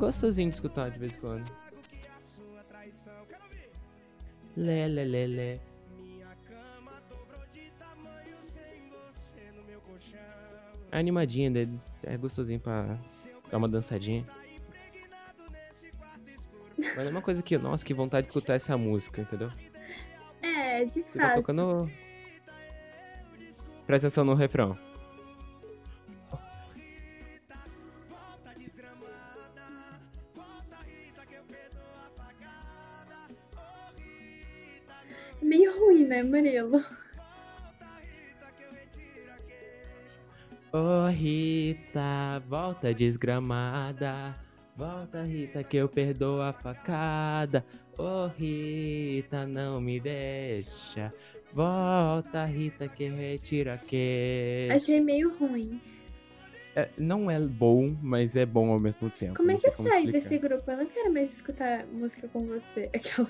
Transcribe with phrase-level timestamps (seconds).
[0.00, 1.44] gostosinho de escutar de vez em quando.
[4.56, 5.54] Lé, lé, lé, lé.
[10.92, 11.68] É animadinha, né?
[12.02, 12.98] é gostosinho pra
[13.50, 14.24] dar uma dançadinha.
[16.78, 19.52] Mas é uma coisa que, nossa, que vontade de escutar essa música, entendeu?
[20.42, 21.34] É, de Fica fato.
[21.36, 21.90] tocando.
[23.86, 24.76] Presta atenção no refrão.
[36.22, 36.84] Né, Murilo?
[40.72, 44.34] Ô Rita, volta desgramada.
[44.76, 47.64] Volta, Rita, que eu perdoo a facada.
[47.98, 51.12] Ô Rita, não me deixa.
[51.52, 54.76] Volta, Rita, que eu retiro a queixa.
[54.76, 55.80] Achei meio ruim.
[56.76, 59.34] É, não é bom, mas é bom ao mesmo tempo.
[59.34, 60.28] Como é que sei como sai explicar.
[60.28, 60.70] desse grupo?
[60.70, 62.88] Eu não quero mais escutar música com você.
[62.94, 63.28] Aquela.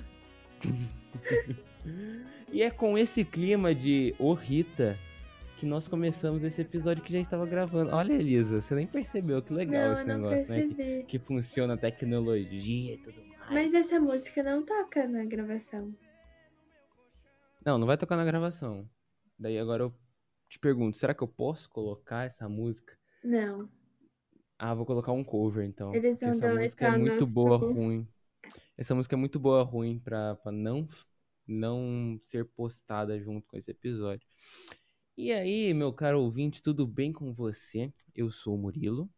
[2.52, 4.96] E é com esse clima de Ô Rita
[5.58, 7.94] que nós começamos esse episódio que já estava gravando.
[7.94, 10.62] Olha, Elisa, você nem percebeu que legal não, esse negócio, né?
[10.62, 11.02] Que, percebi.
[11.04, 13.50] que funciona a tecnologia e tudo mais.
[13.52, 15.94] Mas essa música não toca na gravação.
[17.64, 18.88] Não, não vai tocar na gravação.
[19.38, 19.94] Daí agora eu
[20.48, 22.96] te pergunto, será que eu posso colocar essa música?
[23.22, 23.68] Não.
[24.58, 25.94] Ah, vou colocar um cover então.
[25.94, 28.08] Eles essa música é muito nosso- boa, ruim.
[28.76, 30.88] Essa música é muito boa, ruim pra, pra não,
[31.50, 34.26] não ser postada junto com esse episódio.
[35.16, 37.92] E aí, meu caro ouvinte, tudo bem com você?
[38.14, 39.10] Eu sou o Murilo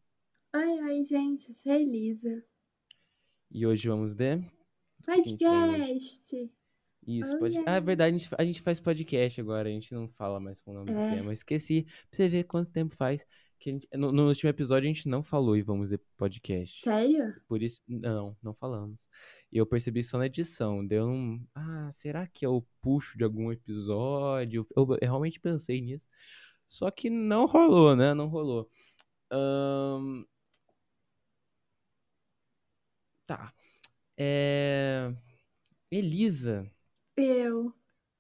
[0.54, 1.48] Oi, oi, gente.
[1.48, 2.44] Eu sou a Elisa.
[3.50, 4.38] e hoje vamos de.
[5.04, 6.50] Podcast.
[7.06, 7.58] Isso, pode...
[7.66, 10.60] Ah, é verdade, a gente, a gente faz podcast agora, a gente não fala mais
[10.60, 11.14] com o nome do É.
[11.16, 11.30] tema.
[11.30, 13.26] Eu esqueci, pra você ver quanto tempo faz.
[13.62, 13.88] Gente...
[13.94, 16.82] no, no último episódio a gente não falou e vamos de podcast.
[16.82, 17.34] Sério?
[17.48, 19.06] Por isso, não, não falamos.
[19.52, 20.84] E eu percebi só na edição.
[20.86, 21.44] Deu um.
[21.54, 24.66] Ah, será que eu puxo de algum episódio?
[24.76, 26.08] Eu, eu realmente pensei nisso.
[26.68, 28.14] Só que não rolou, né?
[28.14, 28.68] Não rolou.
[29.30, 30.24] Ahn,
[33.26, 33.52] Tá.
[34.16, 35.10] É...
[35.90, 36.70] Elisa,
[37.16, 37.74] Eu.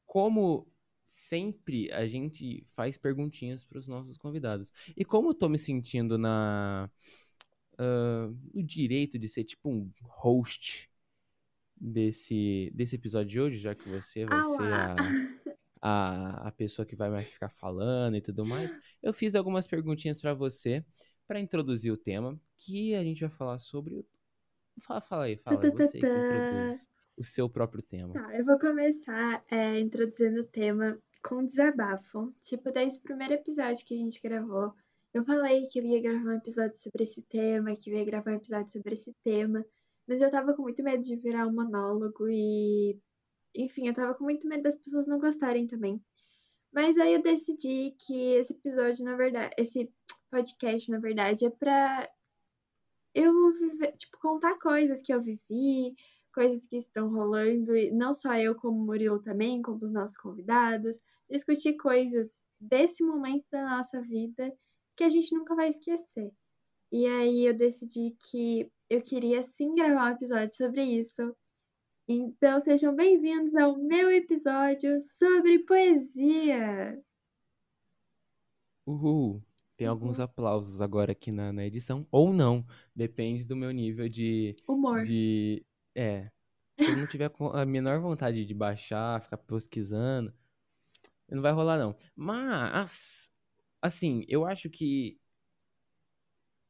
[0.06, 0.66] como
[1.12, 4.72] sempre a gente faz perguntinhas para os nossos convidados.
[4.96, 6.90] E como eu tô me sentindo na
[7.78, 10.90] ah, no direito de ser tipo um host
[11.76, 14.96] desse desse episódio de hoje, já que você vai ser Auá.
[14.96, 14.96] a,
[15.82, 18.70] a, a pessoa que vai mais ficar falando e tudo mais,
[19.02, 20.84] eu fiz algumas perguntinhas para você
[21.26, 24.06] para introduzir o tema que a gente vai falar sobre.
[24.80, 28.14] Fala, fala aí, fala aí, você que introduz o seu próprio tema.
[28.14, 32.34] Tá, eu vou começar é, introduzindo o tema com desabafo.
[32.44, 34.74] Tipo, desde o primeiro episódio que a gente gravou,
[35.14, 38.32] eu falei que eu ia gravar um episódio sobre esse tema, que eu ia gravar
[38.32, 39.64] um episódio sobre esse tema,
[40.06, 42.98] mas eu tava com muito medo de virar um monólogo e.
[43.54, 46.02] Enfim, eu tava com muito medo das pessoas não gostarem também.
[46.72, 49.92] Mas aí eu decidi que esse episódio, na verdade, esse
[50.30, 52.08] podcast, na verdade, é pra
[53.14, 55.94] eu viver, tipo, contar coisas que eu vivi,
[56.32, 60.16] coisas que estão rolando, e não só eu, como o Murilo também, como os nossos
[60.16, 60.98] convidados,
[61.30, 64.52] discutir coisas desse momento da nossa vida
[64.96, 66.32] que a gente nunca vai esquecer.
[66.90, 71.34] E aí eu decidi que eu queria sim gravar um episódio sobre isso.
[72.06, 77.02] Então sejam bem-vindos ao meu episódio sobre poesia.
[78.86, 79.42] Uhul.
[79.76, 80.24] Tem alguns Uhul.
[80.24, 82.64] aplausos agora aqui na, na edição, ou não,
[82.94, 85.02] depende do meu nível de, Humor.
[85.04, 85.64] de...
[85.94, 86.30] É,
[86.78, 90.32] se eu não tiver a menor vontade de baixar, ficar pesquisando,
[91.30, 91.96] não vai rolar não.
[92.16, 93.30] Mas,
[93.82, 95.18] assim, eu acho que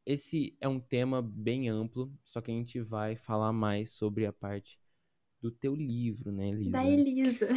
[0.07, 4.33] esse é um tema bem amplo, só que a gente vai falar mais sobre a
[4.33, 4.79] parte
[5.43, 6.73] do teu livro, né, Elisa?
[6.73, 7.49] Da Elisa.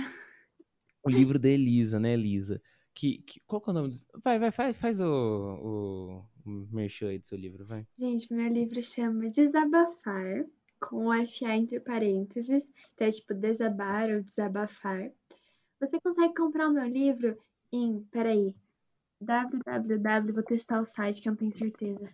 [1.04, 2.62] O livro da Elisa, né, Elisa?
[2.94, 3.90] Que, que, qual que é o nome?
[3.90, 7.86] do- Vai, vai, faz, faz o, o, o merchan aí do seu livro, vai.
[8.00, 10.46] Gente, meu livro chama Desabafar,
[10.80, 15.12] com o FA entre parênteses, então é tipo desabar ou desabafar.
[15.80, 17.36] Você consegue comprar o meu livro
[17.72, 18.56] em, peraí,
[19.20, 22.08] www, vou testar o site que eu não tenho certeza.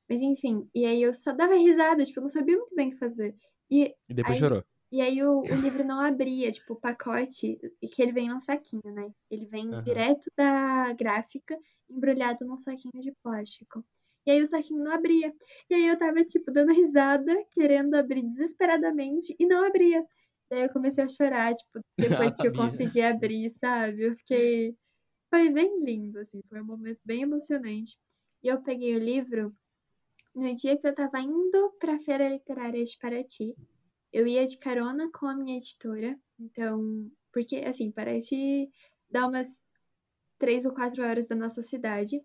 [0.08, 2.90] Mas enfim, e aí eu só dava risada, tipo, eu não sabia muito bem o
[2.92, 3.34] que fazer.
[3.70, 4.64] E, e depois aí, chorou.
[4.90, 5.44] E aí o, o,
[5.82, 7.58] livro não abria, tipo, o pacote,
[7.92, 9.12] que ele vem num saquinho, né?
[9.30, 9.82] Ele vem uhum.
[9.82, 11.58] direto da gráfica,
[11.90, 13.84] embrulhado num saquinho de plástico.
[14.26, 15.32] E aí o saquinho não abria.
[15.70, 20.04] E aí eu tava, tipo, dando risada, querendo abrir desesperadamente, e não abria.
[20.50, 24.02] E aí eu comecei a chorar, tipo, depois que eu consegui abrir, sabe?
[24.02, 24.74] Eu fiquei.
[25.30, 27.98] Foi bem lindo, assim, foi um momento bem emocionante.
[28.42, 29.54] E eu peguei o livro
[30.38, 33.54] no dia que eu tava indo pra Feira Literária de Paraty
[34.12, 36.18] eu ia de carona com a minha editora.
[36.38, 38.70] Então, porque assim, parece
[39.10, 39.48] dar umas
[40.38, 42.20] três ou quatro horas da nossa cidade.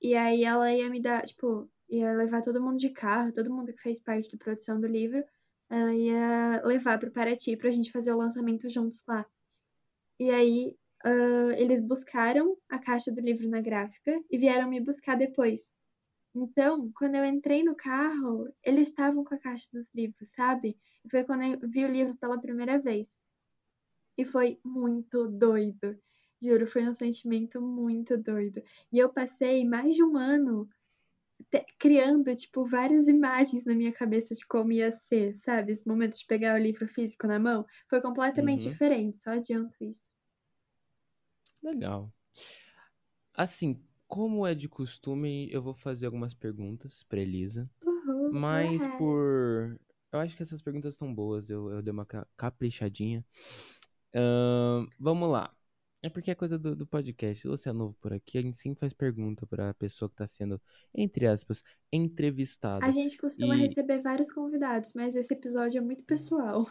[0.00, 3.72] E aí ela ia me dar, tipo, ia levar todo mundo de carro, todo mundo
[3.72, 5.24] que fez parte da produção do livro,
[5.70, 9.24] ela ia levar para Paraty pra gente fazer o lançamento juntos lá.
[10.18, 15.16] E aí uh, eles buscaram a caixa do livro na gráfica e vieram me buscar
[15.16, 15.72] depois.
[16.34, 20.78] Então, quando eu entrei no carro, eles estavam com a caixa dos livros, sabe?
[21.10, 23.08] Foi quando eu vi o livro pela primeira vez.
[24.16, 25.98] E foi muito doido.
[26.40, 28.62] Juro, foi um sentimento muito doido.
[28.90, 30.68] E eu passei mais de um ano
[31.78, 35.72] criando, tipo, várias imagens na minha cabeça de como ia ser, sabe?
[35.72, 38.72] Esse momento de pegar o livro físico na mão foi completamente uhum.
[38.72, 40.12] diferente, só adianto isso.
[41.62, 42.12] Legal.
[43.34, 43.80] Assim,
[44.12, 47.66] como é de costume, eu vou fazer algumas perguntas pra Elisa.
[47.82, 48.98] Uhum, mas uhum.
[48.98, 49.80] por.
[50.12, 52.06] Eu acho que essas perguntas estão boas, eu, eu dei uma
[52.36, 53.24] caprichadinha.
[54.14, 55.50] Uh, vamos lá.
[56.02, 57.40] É porque é coisa do, do, podcast.
[57.40, 60.26] Se você é novo por aqui, a gente sim faz pergunta pra pessoa que tá
[60.26, 60.60] sendo,
[60.94, 62.84] entre aspas, entrevistada.
[62.84, 63.60] A gente costuma e...
[63.60, 66.66] receber vários convidados, mas esse episódio é muito pessoal.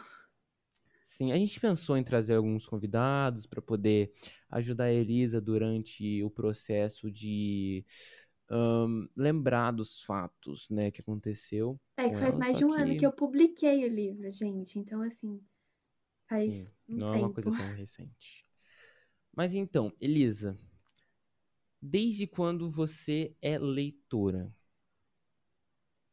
[1.16, 4.12] Sim, a gente pensou em trazer alguns convidados para poder
[4.50, 7.84] ajudar a Elisa durante o processo de
[8.50, 11.78] um, lembrar dos fatos, né, que aconteceu.
[11.98, 12.80] É que faz ela, mais de um que...
[12.80, 14.78] ano que eu publiquei o livro, gente.
[14.78, 15.40] Então, assim,
[16.28, 17.16] faz Sim, um não tempo.
[17.16, 18.46] é uma coisa tão recente.
[19.36, 20.56] Mas então, Elisa,
[21.80, 24.50] desde quando você é leitora?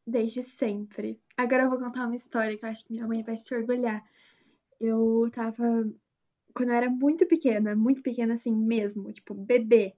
[0.06, 1.20] Desde sempre.
[1.36, 4.04] Agora eu vou contar uma história que eu acho que minha mãe vai se orgulhar
[4.80, 5.64] eu tava.
[6.54, 9.94] Quando eu era muito pequena, muito pequena assim mesmo, tipo, bebê,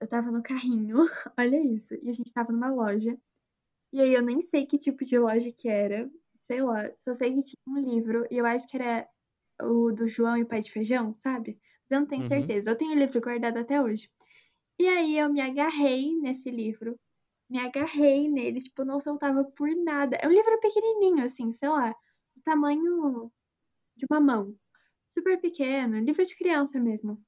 [0.00, 0.96] eu tava no carrinho,
[1.38, 3.16] olha isso, e a gente tava numa loja.
[3.92, 6.10] E aí eu nem sei que tipo de loja que era,
[6.46, 9.06] sei lá, só sei que tinha um livro, e eu acho que era
[9.60, 11.58] o do João e o Pai de Feijão, sabe?
[11.82, 12.28] Mas eu não tenho uhum.
[12.28, 12.70] certeza.
[12.70, 14.10] Eu tenho o livro guardado até hoje.
[14.78, 16.98] E aí eu me agarrei nesse livro,
[17.48, 20.16] me agarrei nele, tipo, não soltava por nada.
[20.16, 21.94] É um livro pequenininho, assim, sei lá,
[22.34, 23.30] do tamanho
[23.96, 24.54] de uma mão.
[25.16, 27.22] Super pequeno, livro de criança mesmo.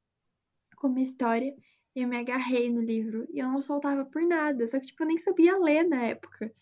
[0.77, 1.55] Com uma história.
[1.95, 3.27] E eu me agarrei no livro.
[3.33, 4.67] E eu não soltava por nada.
[4.67, 6.53] Só que, tipo, eu nem sabia ler na época.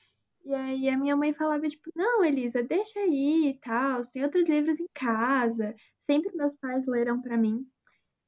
[0.44, 4.02] E aí a minha mãe falava, tipo, não, Elisa, deixa aí e tal.
[4.02, 5.74] Tem outros livros em casa.
[6.00, 7.66] Sempre meus pais leram para mim.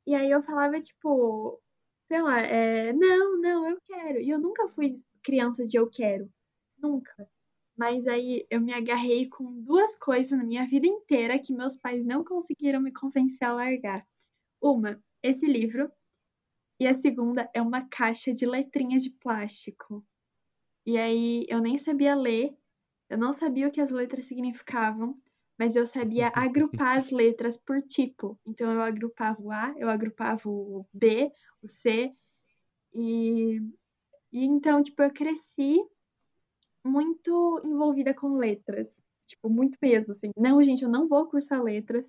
[0.07, 1.61] E aí eu falava, tipo,
[2.09, 4.21] sei lá, é, não, não, eu quero.
[4.21, 6.31] E eu nunca fui criança de eu quero.
[6.79, 7.29] Nunca.
[7.77, 12.05] Mas aí eu me agarrei com duas coisas na minha vida inteira que meus pais
[12.05, 14.07] não conseguiram me convencer a largar.
[14.61, 15.91] Uma, esse livro,
[16.79, 20.05] e a segunda é uma caixa de letrinhas de plástico.
[20.87, 22.57] E aí eu nem sabia ler,
[23.09, 25.21] eu não sabia o que as letras significavam,
[25.59, 28.39] mas eu sabia agrupar as letras por tipo.
[28.47, 32.15] Então eu agrupava o A, eu agrupava o B, o C,
[32.95, 33.61] e,
[34.33, 35.81] e então, tipo, eu cresci
[36.85, 38.97] muito envolvida com letras.
[39.27, 40.31] Tipo, muito mesmo, assim.
[40.37, 42.05] Não, gente, eu não vou cursar letras,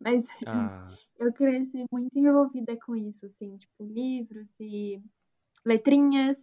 [0.00, 5.02] mas Ah, eu cresci muito envolvida com isso, assim, tipo, livros e
[5.64, 6.38] letrinhas.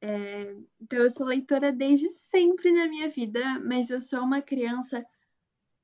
[0.00, 5.06] É, Então, eu sou leitora desde sempre na minha vida, mas eu sou uma criança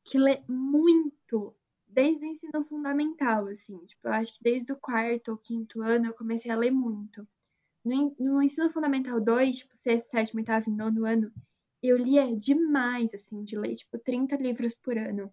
[0.04, 1.54] que lê muito
[1.86, 3.78] desde o ensino fundamental, assim.
[3.86, 7.26] Tipo, eu acho que desde o quarto ou quinto ano eu comecei a ler muito.
[7.88, 11.32] No, no ensino fundamental 2, tipo, sexto, sétimo, oitavo e nono ano,
[11.82, 15.32] eu lia demais, assim, de ler, tipo, 30 livros por ano.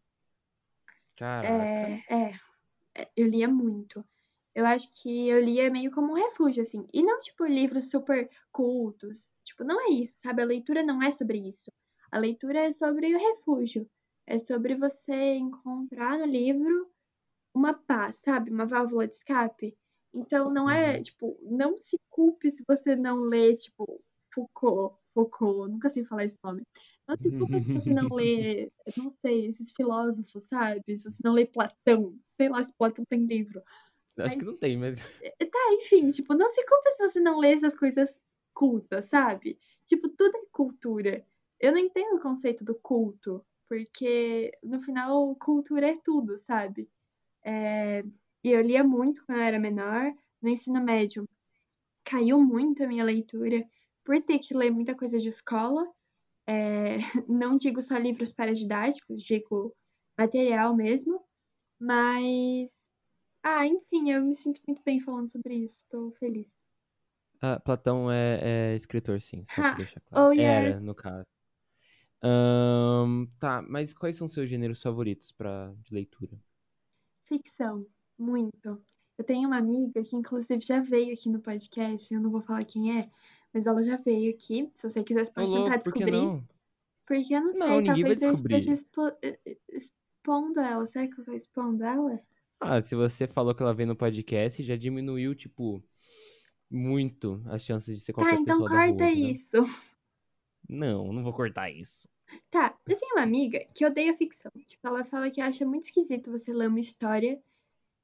[1.16, 1.54] caraca.
[1.54, 2.40] É, é,
[2.96, 4.04] é, eu lia muito.
[4.54, 6.88] Eu acho que eu lia meio como um refúgio, assim.
[6.94, 9.34] E não, tipo, livros super cultos.
[9.44, 10.42] Tipo, não é isso, sabe?
[10.42, 11.72] A leitura não é sobre isso.
[12.10, 13.90] A leitura é sobre o refúgio.
[14.26, 16.90] É sobre você encontrar no livro
[17.54, 18.50] uma paz, sabe?
[18.50, 19.78] Uma válvula de escape.
[20.16, 21.02] Então, não é, Uhum.
[21.02, 24.02] tipo, não se culpe se você não lê, tipo,
[24.34, 26.64] Foucault, Foucault, nunca sei falar esse nome.
[27.08, 30.98] Não se culpa se você não lê, não sei, esses filósofos, sabe?
[30.98, 32.18] Se você não lê Platão.
[32.38, 33.62] Sei lá se Platão tem livro.
[34.18, 35.00] Acho que não tem, mas.
[35.52, 38.22] Tá, enfim, tipo, não se culpa se você não lê essas coisas
[38.54, 39.58] cultas, sabe?
[39.86, 41.26] Tipo, tudo é cultura.
[41.60, 46.90] Eu não entendo o conceito do culto, porque no final, cultura é tudo, sabe?
[47.44, 48.04] É,
[48.46, 50.14] E eu lia muito quando eu era menor.
[50.42, 51.28] No ensino médio,
[52.06, 53.66] caiu muito a minha leitura
[54.06, 55.86] por ter que ler muita coisa de escola.
[56.48, 56.98] É,
[57.30, 59.76] Não digo só livros paradidáticos, digo
[60.18, 61.22] material mesmo.
[61.80, 62.70] Mas,
[63.44, 65.78] ah, enfim, eu me sinto muito bem falando sobre isso.
[65.84, 66.48] Estou feliz.
[67.42, 69.72] Ah, Platão é, é escritor, sim, só Ha!
[69.72, 70.28] deixar claro.
[70.28, 70.80] Oh, Era, yes.
[70.80, 71.26] no caso.
[72.24, 76.40] Ahn, tá, mas quais são seus gêneros favoritos pra, de leitura?
[77.28, 77.86] Ficção,
[78.18, 78.82] muito.
[79.18, 82.14] Eu tenho uma amiga que, inclusive, já veio aqui no podcast.
[82.14, 83.10] Eu não vou falar quem é,
[83.54, 84.70] mas ela já veio aqui.
[84.76, 86.12] Se você quiser, você pode tentar louco, por descobrir.
[86.12, 86.44] não?
[87.08, 88.72] Porque eu não Não, sei, talvez eu esteja descobrir.
[88.72, 90.86] expo- eh, eh, expondo ela.
[90.88, 92.20] Será que eu tô expondo ela?
[92.60, 95.84] Ah, se você falou que ela veio no podcast, já diminuiu, tipo,
[96.70, 99.50] muito as chances de ser Tá, qualquer então pessoa da rua, corta isso.
[100.68, 102.10] Não, não vou cortar isso.
[102.50, 104.52] Tá, eu tenho uma amiga que odeia ficção.
[104.66, 107.40] Tipo, ela fala que acha muito esquisito você ler uma história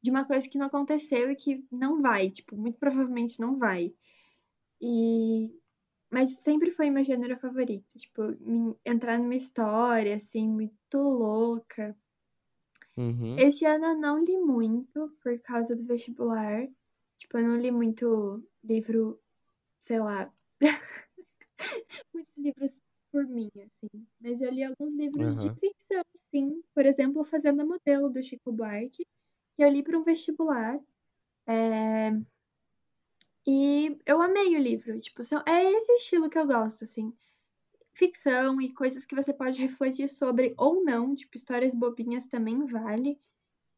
[0.02, 2.30] de uma coisa que não aconteceu e que não vai.
[2.30, 3.94] Tipo, muito provavelmente não vai.
[4.82, 5.52] E...
[6.10, 7.86] Mas sempre foi meu gênero favorito.
[7.98, 11.96] Tipo, me- entrar numa história, assim, muito louca.
[12.98, 13.38] Uhum.
[13.40, 16.68] Esse ano eu não li muito por causa do vestibular.
[17.18, 19.20] Tipo, eu não li muito livro,
[19.80, 20.32] sei lá,
[22.14, 22.82] muitos livros
[23.12, 24.08] por mim, assim.
[24.20, 25.56] Mas eu li alguns livros de Aham.
[25.56, 26.64] ficção, sim.
[26.74, 29.06] Por exemplo, Fazenda Modelo, do Chico Buarque, que
[29.64, 30.80] eu li para um vestibular.
[31.48, 32.12] É,
[33.46, 35.00] E eu amei o livro.
[35.00, 35.44] Tipo, são...
[35.48, 37.14] é esse estilo que eu gosto, assim.
[37.94, 41.16] Ficção e coisas que você pode refletir sobre ou não.
[41.16, 43.20] Tipo, histórias bobinhas também vale.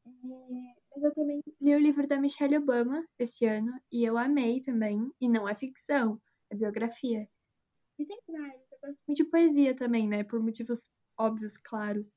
[0.06, 3.74] E- Mas eu também li o livro da Michelle Obama esse ano.
[3.92, 5.12] E eu amei também.
[5.20, 7.30] E não é ficção, é biografia.
[8.00, 8.62] E tem vários.
[8.72, 10.24] Eu gosto muito de poesia também, né?
[10.24, 12.14] Por motivos óbvios, claros.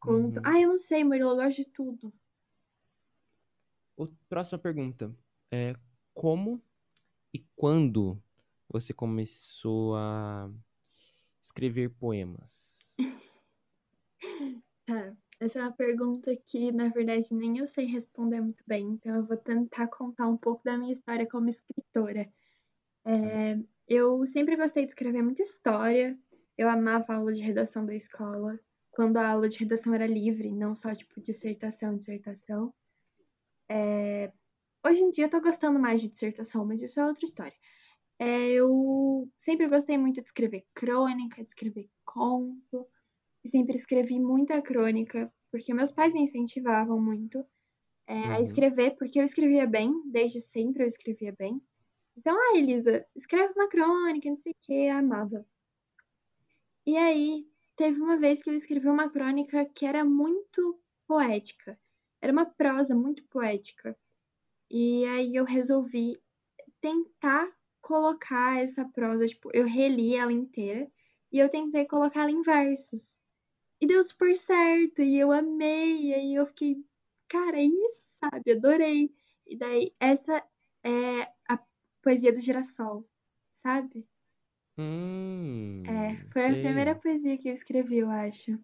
[0.00, 0.38] Conto.
[0.38, 0.42] Uhum.
[0.44, 2.12] Ah, eu não sei, Murilo, eu gosto de tudo.
[4.00, 5.14] O- Próxima pergunta.
[5.52, 5.74] É
[6.14, 6.62] como
[7.34, 8.22] e quando
[8.68, 10.50] você começou a
[11.42, 12.76] escrever poemas?
[14.86, 15.16] Tá.
[15.38, 18.86] Essa é uma pergunta que, na verdade, nem eu sei responder muito bem.
[18.90, 22.30] Então, eu vou tentar contar um pouco da minha história como escritora.
[23.04, 26.18] É, eu sempre gostei de escrever muita história.
[26.58, 28.58] Eu amava a aula de redação da escola.
[28.90, 32.74] Quando a aula de redação era livre, não só, tipo, dissertação, dissertação.
[33.70, 34.32] É,
[34.86, 37.54] Hoje em dia eu tô gostando mais de dissertação, mas isso é outra história.
[38.18, 42.86] É, eu sempre gostei muito de escrever crônica, de escrever conto.
[43.44, 47.44] E sempre escrevi muita crônica, porque meus pais me incentivavam muito
[48.06, 48.42] é, a Uhum.
[48.42, 51.62] escrever, porque eu escrevia bem, desde sempre eu escrevia bem.
[52.16, 55.46] Então, ah, Elisa, escreve uma crônica, não sei o que, amava.
[56.86, 57.46] E aí,
[57.76, 61.78] teve uma vez que eu escrevi uma crônica que era muito poética.
[62.22, 63.96] Era uma prosa muito poética.
[64.70, 66.18] E aí eu resolvi
[66.80, 67.50] tentar
[67.82, 70.90] colocar essa prosa, tipo, eu reli ela inteira
[71.32, 73.16] e eu tentei colocar ela em versos.
[73.80, 76.84] E deu super certo, e eu amei, e aí eu fiquei,
[77.28, 78.52] cara, é isso, sabe?
[78.52, 79.14] Adorei.
[79.46, 80.44] E daí, essa
[80.84, 81.58] é a
[82.02, 83.08] poesia do girassol,
[83.52, 84.08] sabe?
[84.76, 88.58] Hum, É, foi a primeira poesia que eu escrevi, eu acho.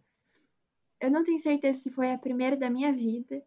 [1.01, 3.43] Eu não tenho certeza se foi a primeira da minha vida,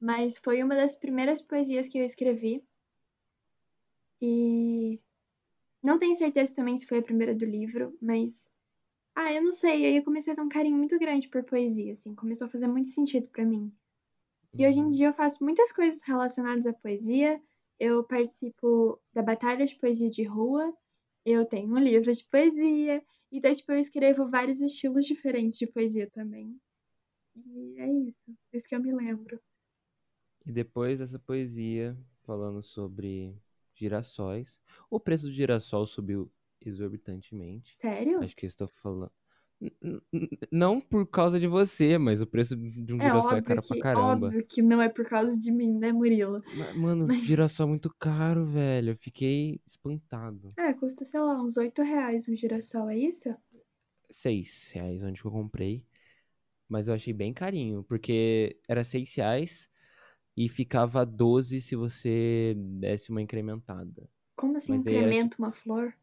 [0.00, 2.64] mas foi uma das primeiras poesias que eu escrevi.
[4.22, 5.00] E
[5.82, 8.50] não tenho certeza também se foi a primeira do livro, mas
[9.16, 11.92] Ah, eu não sei, aí eu comecei a ter um carinho muito grande por poesia,
[11.94, 13.72] assim, começou a fazer muito sentido para mim.
[14.58, 14.92] E hoje em Uhum.
[14.92, 17.42] dia eu faço muitas coisas relacionadas à poesia.
[17.80, 20.74] Eu participo da Batalha de Poesia de Rua,
[21.26, 26.10] eu tenho um livro de poesia, então, tipo, eu escrevo vários estilos diferentes de poesia
[26.10, 26.60] também.
[27.36, 29.38] E é isso, isso que eu me lembro.
[30.46, 33.34] E depois dessa poesia, falando sobre
[33.74, 34.60] girassóis,
[34.90, 37.76] o preço do girassol subiu exorbitantemente.
[37.80, 38.20] Sério?
[38.20, 39.10] Acho que eu estou falando.
[40.50, 43.76] Não por causa de você, mas o preço de um É girassol é caro pra
[43.76, 44.28] que, caramba.
[44.28, 46.42] óbvio que não é por causa de mim, né, Murilo?
[46.52, 48.90] Ma- Mano, Mas, girassol é muito caro, velho.
[48.90, 50.54] Eu fiquei espantado.
[50.56, 53.28] é, custa, sei lá, uns 8 reais um girassol, é isso?
[54.12, 55.84] Seis reais onde que eu comprei.
[56.72, 59.70] Mas eu achei bem carinho, porque era seis reais
[60.36, 64.08] e ficava 12 se você desse uma incrementada.
[64.36, 65.32] Como assim Mas era tipo.
[65.32, 65.94] incrementa uma flor?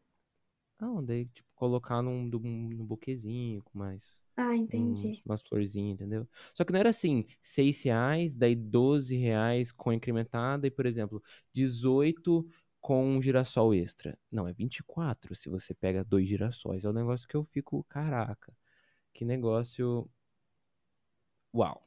[0.78, 5.22] Ah, daí, tipo, colocar num, num, buquezinho com mais Ah, uns, entendi.
[5.24, 6.28] umas florzinhas, entendeu?
[6.54, 11.22] Só que não era assim, 6 reais, daí 12 reais com incrementada e, por exemplo,
[11.52, 12.48] 18
[12.80, 14.18] com um girassol extra.
[14.30, 16.84] Não, é 24 se você pega dois girassóis.
[16.84, 18.52] É um negócio que eu fico, caraca,
[19.14, 20.08] que negócio.
[21.54, 21.82] Uau.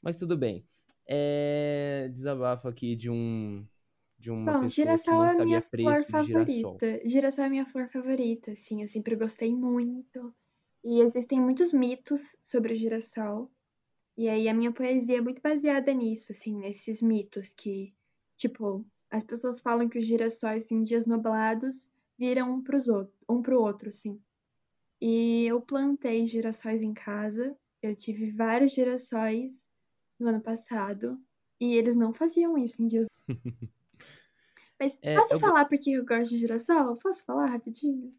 [0.00, 0.64] Mas tudo bem.
[1.08, 2.08] É...
[2.12, 3.64] Desabafo aqui de um
[4.18, 6.78] de uma Bom, que girassol é a minha flor de girassol.
[6.78, 7.00] favorita.
[7.04, 10.32] Girassol é a minha flor favorita, assim, eu sempre gostei muito.
[10.84, 13.50] E existem muitos mitos sobre o girassol.
[14.16, 17.92] E aí a minha poesia é muito baseada nisso, assim, nesses mitos que,
[18.36, 23.42] tipo, as pessoas falam que os girassóis em dias nublados viram um pros outro, um
[23.42, 24.20] pro outro, assim.
[25.00, 27.56] E eu plantei girassóis em casa.
[27.82, 29.52] Eu tive vários girassóis
[30.18, 31.20] no ano passado.
[31.60, 33.06] E eles não faziam isso em dias.
[34.78, 36.96] Mas É, posso eu falar porque eu gosto de girassol?
[36.98, 38.14] Posso falar rapidinho?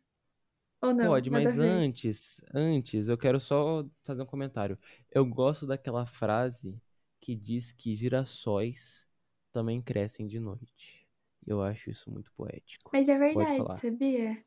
[0.82, 1.10] Ou não?
[1.10, 4.78] Pode, mas antes, antes, eu quero só fazer um comentário.
[5.12, 6.80] Eu gosto daquela frase
[7.20, 9.06] que diz que girassóis
[9.52, 11.06] também crescem de noite.
[11.46, 12.94] Eu acho isso muito poético.
[12.94, 14.42] Mas é verdade, sabia?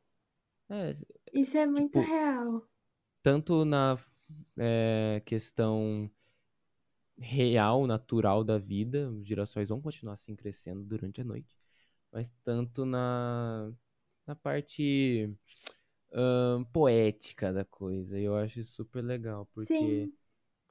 [0.69, 0.95] É,
[1.33, 2.67] Isso é muito tipo, real.
[3.21, 3.97] tanto na
[4.57, 6.09] é, questão
[7.17, 11.57] real, natural da vida, os girassóis vão continuar assim crescendo durante a noite,
[12.11, 13.71] mas tanto na,
[14.25, 15.29] na parte
[16.71, 18.19] poética da coisa.
[18.19, 20.09] Eu acho super legal, porque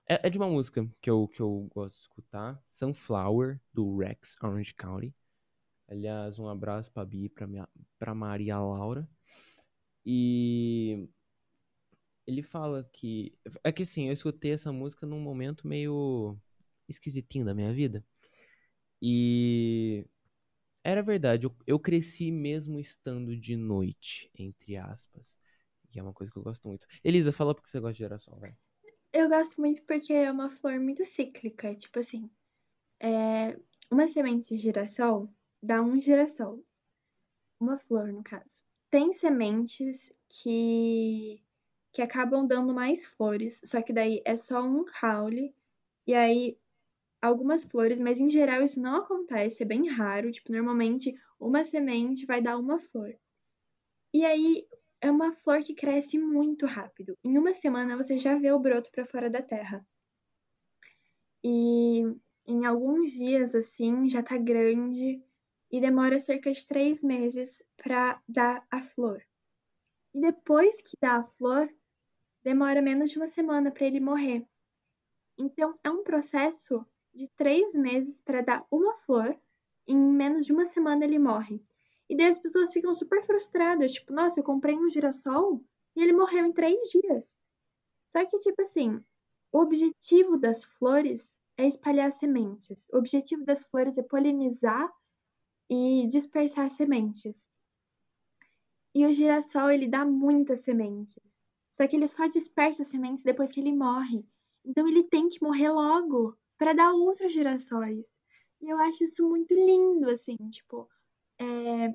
[0.09, 4.37] é, é de uma música que eu, que eu gosto de escutar, Sunflower, do Rex
[4.43, 5.15] Orange County.
[5.89, 9.09] Aliás, um abraço pra Bia e pra, minha, pra Maria Laura.
[10.05, 11.09] E
[12.27, 13.33] ele fala que.
[13.63, 16.37] É que assim, eu escutei essa música num momento meio
[16.89, 18.05] esquisitinho da minha vida.
[19.01, 20.07] E
[20.83, 25.37] era verdade, eu, eu cresci mesmo estando de noite, entre aspas.
[25.91, 26.87] Que é uma coisa que eu gosto muito.
[27.03, 28.55] Elisa, fala porque você gosta de girassol, vai.
[29.13, 31.75] Eu gosto muito porque é uma flor muito cíclica.
[31.75, 32.31] Tipo assim,
[33.01, 33.59] é...
[33.91, 36.65] uma semente de girassol dá um girassol.
[37.59, 38.51] Uma flor, no caso.
[38.91, 41.43] Tem sementes que
[41.97, 45.55] que acabam dando mais flores, só que daí é só um caule,
[46.07, 46.59] e aí
[47.23, 52.27] algumas flores, mas em geral isso não acontece, é bem raro, tipo, normalmente uma semente
[52.27, 53.19] vai dar uma flor.
[54.13, 54.69] E aí
[55.01, 57.17] é uma flor que cresce muito rápido.
[57.25, 59.83] Em uma semana você já vê o broto para fora da terra.
[61.43, 62.03] E
[62.47, 65.25] em alguns dias, assim, já tá grande
[65.73, 69.23] e demora cerca de três meses para dar a flor.
[70.15, 71.71] E depois que dá a flor,
[72.47, 74.47] demora menos de uma semana para ele morrer.
[75.37, 79.37] Então é um processo de três meses para dar uma flor.
[79.85, 81.61] Em menos de uma semana ele morre.
[82.09, 85.61] E daí as pessoas ficam super frustradas, tipo, nossa, eu comprei um girassol
[85.97, 87.37] e ele morreu em três dias.
[88.13, 89.05] Só que, tipo assim,
[89.51, 92.89] o objetivo das flores é espalhar sementes.
[92.93, 94.89] O objetivo das flores é polinizar
[95.69, 97.45] e dispersar sementes.
[98.95, 101.36] E o girassol, ele dá muitas sementes.
[101.77, 104.25] Só que ele só dispersa sementes depois que ele morre.
[104.65, 108.07] Então ele tem que morrer logo para dar outros girassóis.
[108.63, 110.89] E eu acho isso muito lindo, assim, tipo,
[111.39, 111.95] é,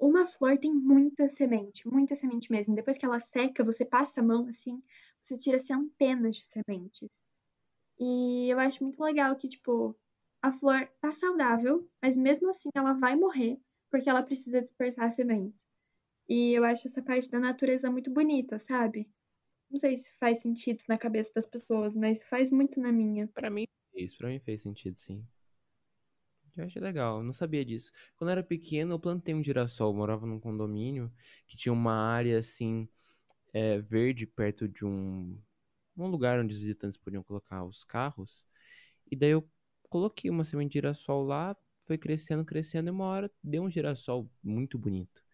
[0.00, 2.74] uma flor tem muita semente, muita semente mesmo.
[2.74, 4.82] Depois que ela seca, você passa a mão assim,
[5.20, 7.22] você tira centenas de sementes.
[7.98, 9.94] E eu acho muito legal que, tipo,
[10.40, 13.60] a flor tá saudável, mas mesmo assim ela vai morrer
[13.90, 15.68] porque ela precisa dispersar sementes.
[16.28, 19.10] E eu acho essa parte da natureza muito bonita, sabe?
[19.70, 23.28] Não sei se faz sentido na cabeça das pessoas, mas faz muito na minha.
[23.28, 25.24] Pra mim fez, pra mim fez sentido, sim.
[26.56, 27.92] Eu achei legal, eu não sabia disso.
[28.16, 31.12] Quando eu era pequeno, eu plantei um girassol, eu morava num condomínio
[31.46, 32.88] que tinha uma área assim,
[33.52, 35.38] é, verde perto de um,
[35.96, 38.44] um lugar onde os visitantes podiam colocar os carros.
[39.10, 39.48] E daí eu
[39.90, 44.30] coloquei uma semente de girassol lá, foi crescendo, crescendo, e uma hora deu um girassol
[44.42, 45.24] muito bonito.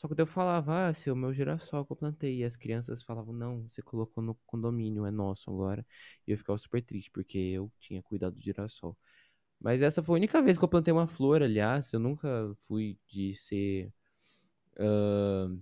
[0.00, 2.38] Só que eu falava, ah, o meu girassol que eu plantei.
[2.38, 5.84] E as crianças falavam, não, você colocou no condomínio, é nosso agora.
[6.26, 8.96] E eu ficava super triste, porque eu tinha cuidado do girassol.
[9.60, 11.92] Mas essa foi a única vez que eu plantei uma flor, aliás.
[11.92, 13.92] Eu nunca fui de ser
[14.80, 15.60] uh,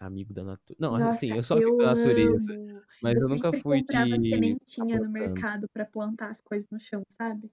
[0.00, 0.80] amigo da natureza.
[0.80, 2.52] Não, Nossa, assim, eu sou amigo da natureza.
[2.54, 2.82] amo.
[3.00, 4.28] Mas Eu eu nunca fui de.
[4.28, 5.10] sementinha no plantando.
[5.10, 7.50] mercado pra plantar as coisas no chão, sabe?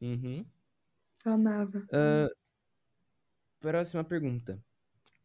[0.00, 0.46] Uhum.
[1.24, 1.82] Eu amava.
[1.92, 2.28] Ah,
[3.60, 4.62] próxima pergunta.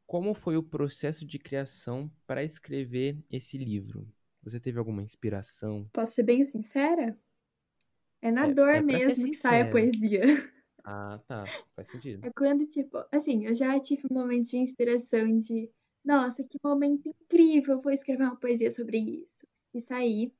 [0.10, 4.12] Como foi o processo de criação para escrever esse livro?
[4.41, 5.88] Você teve alguma inspiração?
[5.93, 7.15] Posso ser bem sincera?
[8.22, 10.22] É na É, dor é mesmo que sai a poesia.
[10.84, 11.54] Ah, tá.
[11.76, 12.24] Faz sentido.
[12.24, 15.69] É quando, tipo, assim, eu já tive momentos de inspiração de,
[16.04, 19.48] nossa, que momento incrível, vou escrever uma poesia sobre isso.
[19.74, 20.34] E sair.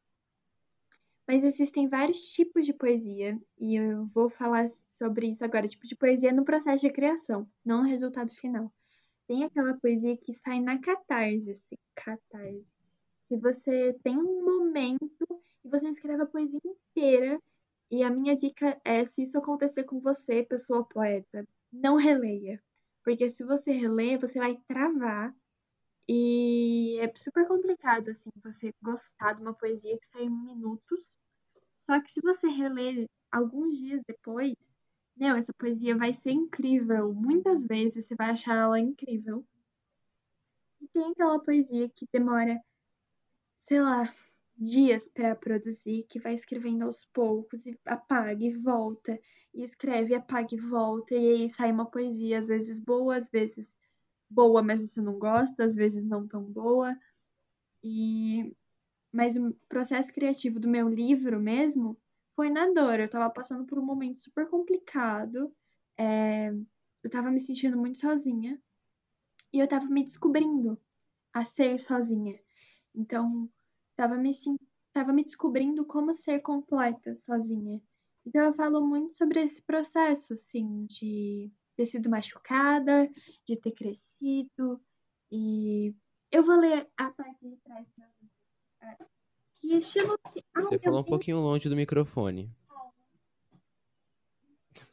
[1.28, 5.96] Mas existem vários tipos de poesia, e eu vou falar sobre isso agora, tipo de
[5.96, 8.74] poesia no processo de criação, não no resultado final.
[9.30, 12.74] Tem aquela poesia que sai na catarse, assim, catarse.
[13.28, 15.06] Que você tem um momento
[15.64, 17.40] e você escreve a poesia inteira.
[17.92, 22.60] E a minha dica é, se isso acontecer com você, pessoa poeta, não releia.
[23.04, 25.32] Porque se você reler, você vai travar.
[26.08, 31.16] E é super complicado, assim, você gostar de uma poesia que sai em minutos.
[31.76, 34.56] Só que se você reler alguns dias depois,
[35.20, 37.14] meu, essa poesia vai ser incrível.
[37.14, 39.46] Muitas vezes você vai achar ela incrível.
[40.82, 42.62] E tem aquela poesia que demora,
[43.60, 44.12] sei lá,
[44.58, 49.20] dias para produzir, que vai escrevendo aos poucos e apaga e volta,
[49.54, 53.74] e escreve, apaga e volta, e aí sai uma poesia, às vezes boa, às vezes
[54.30, 56.98] boa, mas você não gosta, às vezes não tão boa.
[57.84, 58.56] E
[59.12, 61.98] mas o processo criativo do meu livro mesmo
[62.40, 63.02] foi na dor.
[63.02, 65.54] Eu tava passando por um momento super complicado.
[65.98, 66.48] é,
[67.04, 68.58] Eu tava me sentindo muito sozinha.
[69.52, 70.80] E eu tava me descobrindo
[71.34, 72.40] a ser sozinha.
[72.96, 73.50] Então,
[73.94, 74.32] tava me,
[74.94, 77.82] tava me descobrindo como ser completa sozinha.
[78.26, 83.10] Então, eu falo muito sobre esse processo, assim, de ter sido machucada,
[83.46, 84.82] de ter crescido.
[85.30, 85.94] E
[86.32, 87.86] eu vou ler a parte de trás.
[88.82, 89.19] É,
[89.62, 92.50] Que Você falou um pouquinho longe do microfone.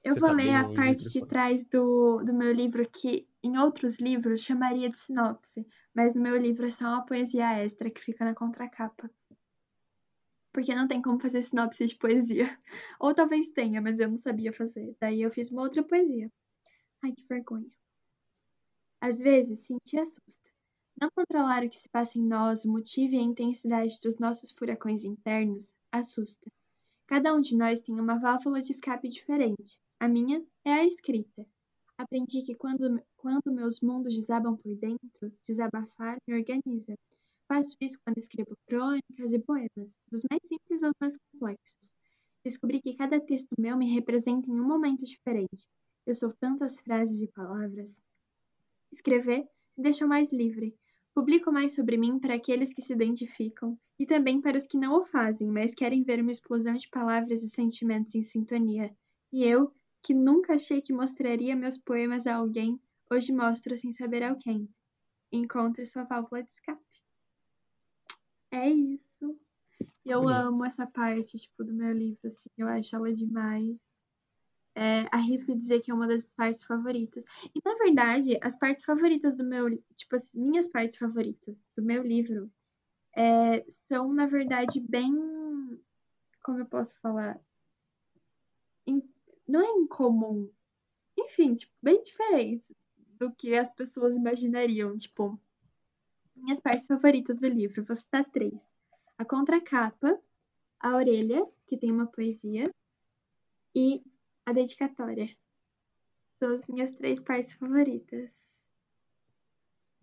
[0.03, 3.59] Eu Você vou tá ler a parte de trás do, do meu livro que em
[3.59, 8.01] outros livros chamaria de sinopse, mas no meu livro é só uma poesia extra que
[8.01, 9.11] fica na contracapa.
[10.53, 12.47] Porque não tem como fazer sinopse de poesia.
[13.01, 14.97] Ou talvez tenha, mas eu não sabia fazer.
[15.01, 16.33] Daí eu fiz uma outra poesia.
[17.03, 17.71] Ai, que vergonha.
[19.01, 20.51] Às vezes, sentir assusta.
[20.99, 24.51] Não controlar o que se passa em nós, o motivo e a intensidade dos nossos
[24.51, 26.51] furacões internos, assusta.
[27.07, 29.79] Cada um de nós tem uma válvula de escape diferente.
[30.01, 31.47] A minha é a escrita.
[31.99, 36.95] Aprendi que quando, quando meus mundos desabam por dentro, desabafar me organiza.
[37.47, 41.95] Faço isso quando escrevo crônicas e poemas, dos mais simples aos mais complexos.
[42.43, 45.69] Descobri que cada texto meu me representa em um momento diferente.
[46.07, 48.01] Eu sou tantas frases e palavras.
[48.91, 50.75] Escrever me deixa mais livre.
[51.17, 55.01] Publico mais sobre mim para aqueles que se identificam e também para os que não
[55.01, 58.95] o fazem, mas querem ver uma explosão de palavras e sentimentos em sintonia.
[59.33, 62.79] E eu, que nunca achei que mostraria meus poemas a alguém,
[63.11, 64.69] hoje mostro sem saber ao quem.
[65.33, 66.85] Encontre sua válvula de escape.
[68.51, 69.41] É isso.
[70.05, 70.39] Eu Bonito.
[70.39, 72.51] amo essa parte, tipo, do meu livro, assim.
[72.59, 73.75] Eu acho ela demais.
[74.79, 77.25] É, arrisco dizer que é uma das partes favoritas.
[77.55, 79.71] E, na verdade, as partes favoritas do meu...
[79.97, 82.53] Tipo, as minhas partes favoritas do meu livro
[83.17, 85.11] é, são, na verdade, bem...
[86.45, 87.41] Como eu posso falar?
[88.87, 89.09] In-
[89.49, 90.51] não é incomum.
[91.19, 92.71] Enfim, tipo, bem diferentes
[93.19, 94.99] do que as pessoas imaginariam.
[94.99, 95.41] Tipo,
[96.37, 97.83] minhas partes favoritas do livro.
[97.83, 98.61] Vou citar três.
[99.17, 100.21] A contracapa,
[100.79, 102.71] a orelha, que tem uma poesia,
[103.75, 104.05] e
[104.47, 105.29] a dedicatória.
[106.39, 108.31] São as minhas três partes favoritas.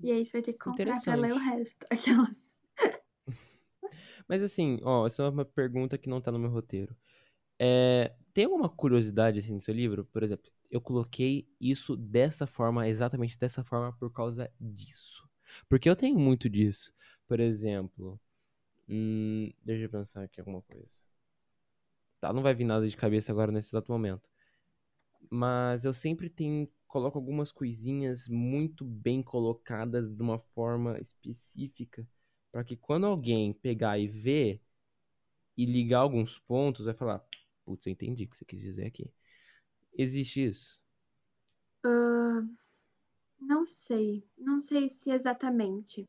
[0.01, 1.86] E aí você vai ter que comprar pra ler o resto.
[1.89, 2.36] Aquelas.
[4.27, 6.95] Mas assim, ó, essa é uma pergunta que não tá no meu roteiro.
[7.60, 10.06] É, tem alguma curiosidade assim no seu livro?
[10.06, 15.27] Por exemplo, eu coloquei isso dessa forma, exatamente dessa forma, por causa disso.
[15.69, 16.93] Porque eu tenho muito disso.
[17.27, 18.19] Por exemplo,
[18.89, 20.95] hum, deixa eu pensar aqui alguma coisa.
[22.19, 24.33] Tá, não vai vir nada de cabeça agora nesse exato momento.
[25.29, 32.07] Mas eu sempre tenho coloca algumas coisinhas muito bem colocadas de uma forma específica,
[32.51, 34.62] para que quando alguém pegar e ver
[35.57, 37.23] e ligar alguns pontos, vai falar:
[37.65, 39.12] Putz, eu entendi o que você quis dizer aqui.
[39.97, 40.79] Existe isso?
[41.83, 42.47] Uh,
[43.39, 44.23] não sei.
[44.38, 46.07] Não sei se exatamente.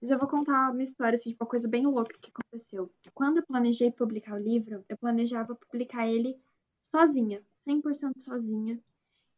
[0.00, 2.90] Mas eu vou contar uma história, assim, de uma coisa bem louca que aconteceu.
[3.14, 6.38] Quando eu planejei publicar o livro, eu planejava publicar ele
[6.90, 8.82] sozinha, 100% sozinha.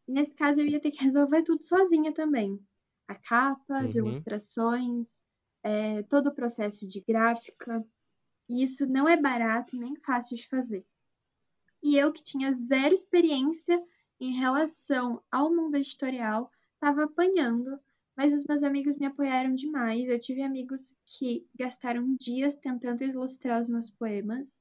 [0.09, 2.61] E nesse caso eu ia ter que resolver tudo sozinha também.
[3.09, 3.95] A capa, as Uhum.
[3.95, 5.23] ilustrações,
[5.63, 7.85] é, todo o processo de gráfica.
[8.49, 10.87] E isso não é barato nem fácil de fazer.
[11.83, 13.79] E eu, que tinha zero experiência
[14.19, 17.79] em relação ao mundo editorial, estava apanhando,
[18.17, 20.09] mas os meus amigos me apoiaram demais.
[20.09, 24.59] Eu tive amigos que gastaram dias tentando ilustrar os meus poemas,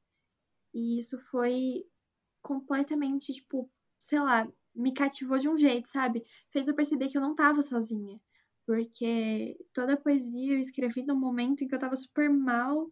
[0.73, 1.85] e isso foi
[2.41, 6.23] completamente, tipo, sei lá, me cativou de um jeito, sabe?
[6.51, 8.19] Fez eu perceber que eu não tava sozinha.
[8.65, 12.91] Porque toda a poesia eu escrevi num momento em que eu tava super mal.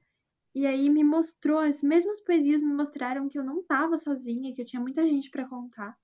[0.54, 4.62] E aí me mostrou, as mesmas poesias me mostraram que eu não tava sozinha, que
[4.62, 5.98] eu tinha muita gente para contar.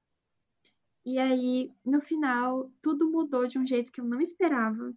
[1.05, 4.93] E aí, no final, tudo mudou de um jeito que eu não esperava.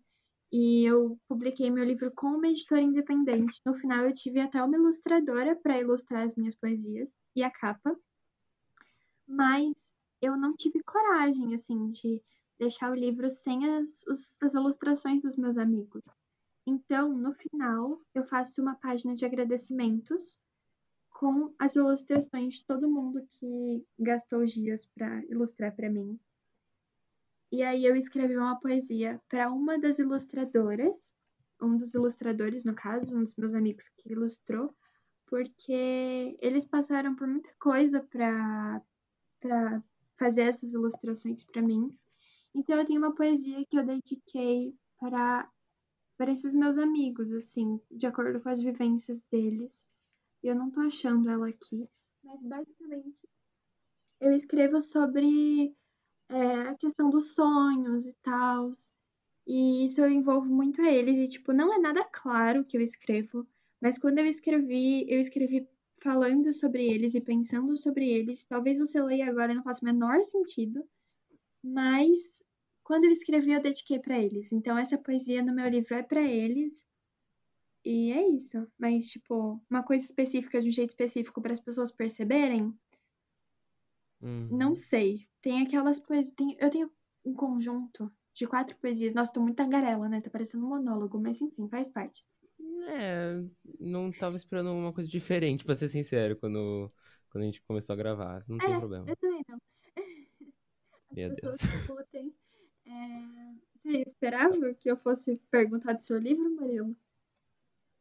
[0.51, 3.61] E eu publiquei meu livro com uma editora independente.
[3.65, 7.95] No final, eu tive até uma ilustradora para ilustrar as minhas poesias e a capa.
[9.29, 9.75] Mas
[10.21, 12.23] eu não tive coragem, assim, de
[12.59, 14.05] deixar o livro sem as,
[14.41, 16.03] as ilustrações dos meus amigos.
[16.67, 20.39] Então, no final, eu faço uma página de agradecimentos
[21.11, 26.19] com as ilustrações de todo mundo que gastou os dias para ilustrar para mim.
[27.51, 31.13] E aí eu escrevi uma poesia para uma das ilustradoras,
[31.61, 34.75] um dos ilustradores, no caso, um dos meus amigos que ilustrou,
[35.27, 38.83] porque eles passaram por muita coisa para
[39.41, 39.83] para
[40.19, 41.97] fazer essas ilustrações para mim.
[42.55, 45.49] Então eu tenho uma poesia que eu dediquei para
[46.17, 49.87] para esses meus amigos, assim, de acordo com as vivências deles.
[50.43, 51.89] Eu não tô achando ela aqui,
[52.25, 53.29] mas basicamente
[54.21, 55.75] eu escrevo sobre
[56.29, 58.73] é, a questão dos sonhos e tal.
[59.47, 61.17] E isso eu envolvo muito eles.
[61.17, 63.47] E, tipo, não é nada claro que eu escrevo,
[63.81, 65.69] mas quando eu escrevi, eu escrevi
[66.03, 68.45] falando sobre eles e pensando sobre eles.
[68.45, 70.85] Talvez você leia agora não faça o menor sentido,
[71.63, 72.43] mas
[72.83, 74.51] quando eu escrevi, eu dediquei para eles.
[74.53, 76.85] Então, essa poesia no meu livro é para eles.
[77.85, 78.67] E é isso.
[78.79, 82.75] Mas, tipo, uma coisa específica, de um jeito específico para as pessoas perceberem,
[84.21, 84.49] Uhum.
[84.51, 85.29] não sei.
[85.41, 86.35] Tem aquelas poesias.
[86.35, 86.57] Tem...
[86.59, 86.91] Eu tenho
[87.25, 89.15] um conjunto de quatro poesias.
[89.15, 90.21] Nossa, tô muito tagarela, né?
[90.21, 92.25] Tá parecendo um monólogo, mas enfim, faz parte.
[92.87, 93.43] É,
[93.81, 96.93] não tava esperando uma coisa diferente, pra ser sincero, quando,
[97.31, 98.45] quando a gente começou a gravar.
[98.49, 99.13] Não tem É, problema.
[99.13, 99.59] eu também não.
[101.13, 101.59] Meu Deus.
[101.59, 102.35] discutem.
[102.87, 102.91] É...
[103.83, 106.97] Você esperava que eu fosse perguntar do seu livro, Murilo?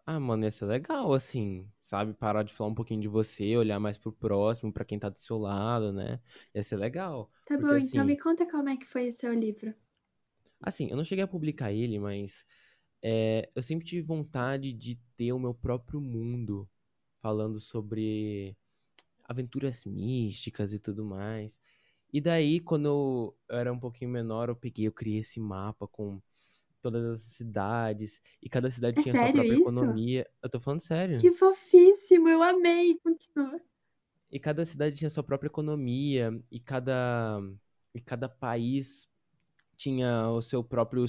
[0.06, 2.14] Ah, mano, ia ser legal, assim, sabe?
[2.14, 5.20] Parar de falar um pouquinho de você, olhar mais pro próximo, pra quem tá do
[5.20, 6.22] seu lado, né?
[6.56, 7.30] Ia ser legal.
[7.46, 9.74] Tá Porque, bom, então assim, me conta como é que foi o seu livro.
[10.62, 12.46] assim, eu não cheguei a publicar ele, mas
[13.02, 16.68] é, eu sempre tive vontade de ter o meu próprio mundo,
[17.22, 18.56] falando sobre
[19.26, 21.52] aventuras místicas e tudo mais.
[22.14, 26.22] E daí, quando eu era um pouquinho menor, eu peguei, eu criei esse mapa com
[26.82, 29.62] todas as cidades, e cada cidade É tinha sua própria isso?
[29.62, 30.28] economia.
[30.42, 31.20] Eu tô falando sério.
[31.20, 32.96] Que fofíssimo, eu amei.
[33.00, 33.62] Continua.
[34.32, 37.40] E cada cidade tinha sua própria economia, e cada,
[37.96, 39.08] e cada país
[39.78, 41.06] tinha o seu próprio,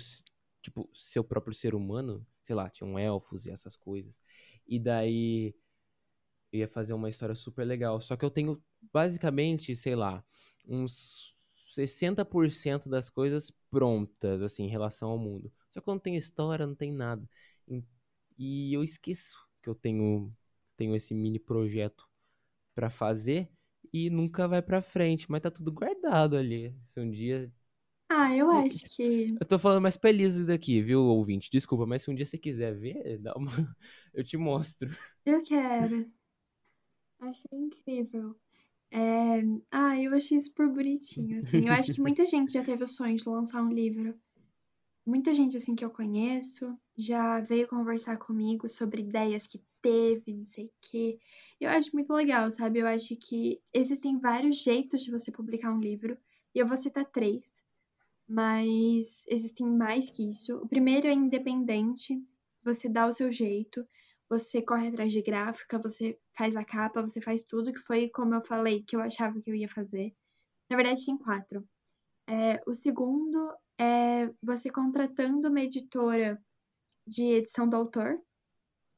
[0.68, 4.14] tipo, seu próprio ser humano, sei lá, tinham elfos e essas coisas.
[4.66, 5.54] E daí
[6.52, 8.00] eu ia fazer uma história super legal.
[8.00, 10.24] Só que eu tenho basicamente, sei lá,
[10.66, 11.34] uns
[11.74, 15.52] 60% das coisas prontas, assim, em relação ao mundo.
[15.70, 17.28] Só que não tem história, não tem nada.
[18.38, 20.32] E eu esqueço que eu tenho,
[20.76, 22.06] tenho esse mini projeto
[22.74, 23.50] pra fazer
[23.92, 26.74] e nunca vai pra frente, mas tá tudo guardado ali.
[26.92, 27.52] Se um dia.
[28.08, 29.36] Ah, eu acho que.
[29.40, 31.50] Eu tô falando mais feliz daqui, viu, ouvinte?
[31.50, 33.50] Desculpa, mas se um dia você quiser ver, dá uma...
[34.14, 34.88] eu te mostro.
[35.24, 36.10] Eu quero.
[37.20, 38.34] Achei incrível.
[38.90, 39.42] É...
[39.70, 41.68] Ah, eu achei super bonitinho, assim.
[41.68, 44.14] Eu acho que muita gente já teve o sonho de lançar um livro.
[45.06, 50.46] Muita gente, assim, que eu conheço já veio conversar comigo sobre ideias que teve, não
[50.46, 51.18] sei o quê.
[51.60, 52.80] Eu acho muito legal, sabe?
[52.80, 56.18] Eu acho que existem vários jeitos de você publicar um livro.
[56.54, 57.64] E eu vou citar três,
[58.28, 60.56] mas existem mais que isso.
[60.58, 62.22] O primeiro é independente.
[62.62, 63.86] Você dá o seu jeito.
[64.28, 68.34] Você corre atrás de gráfica, você faz a capa, você faz tudo que foi como
[68.34, 70.14] eu falei que eu achava que eu ia fazer.
[70.70, 71.66] Na verdade, tem quatro.
[72.28, 76.42] É, o segundo é você contratando uma editora
[77.06, 78.20] de edição do autor,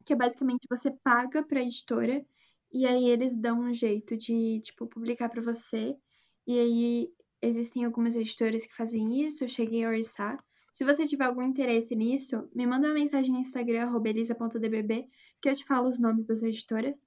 [0.05, 2.27] que é basicamente você paga para a editora
[2.73, 5.97] e aí eles dão um jeito de, tipo, publicar para você.
[6.47, 7.13] E aí
[7.43, 10.43] existem algumas editoras que fazem isso, eu cheguei a orçar.
[10.71, 15.09] Se você tiver algum interesse nisso, me manda uma mensagem no Instagram, elisa.dbb,
[15.43, 17.07] que eu te falo os nomes das editoras.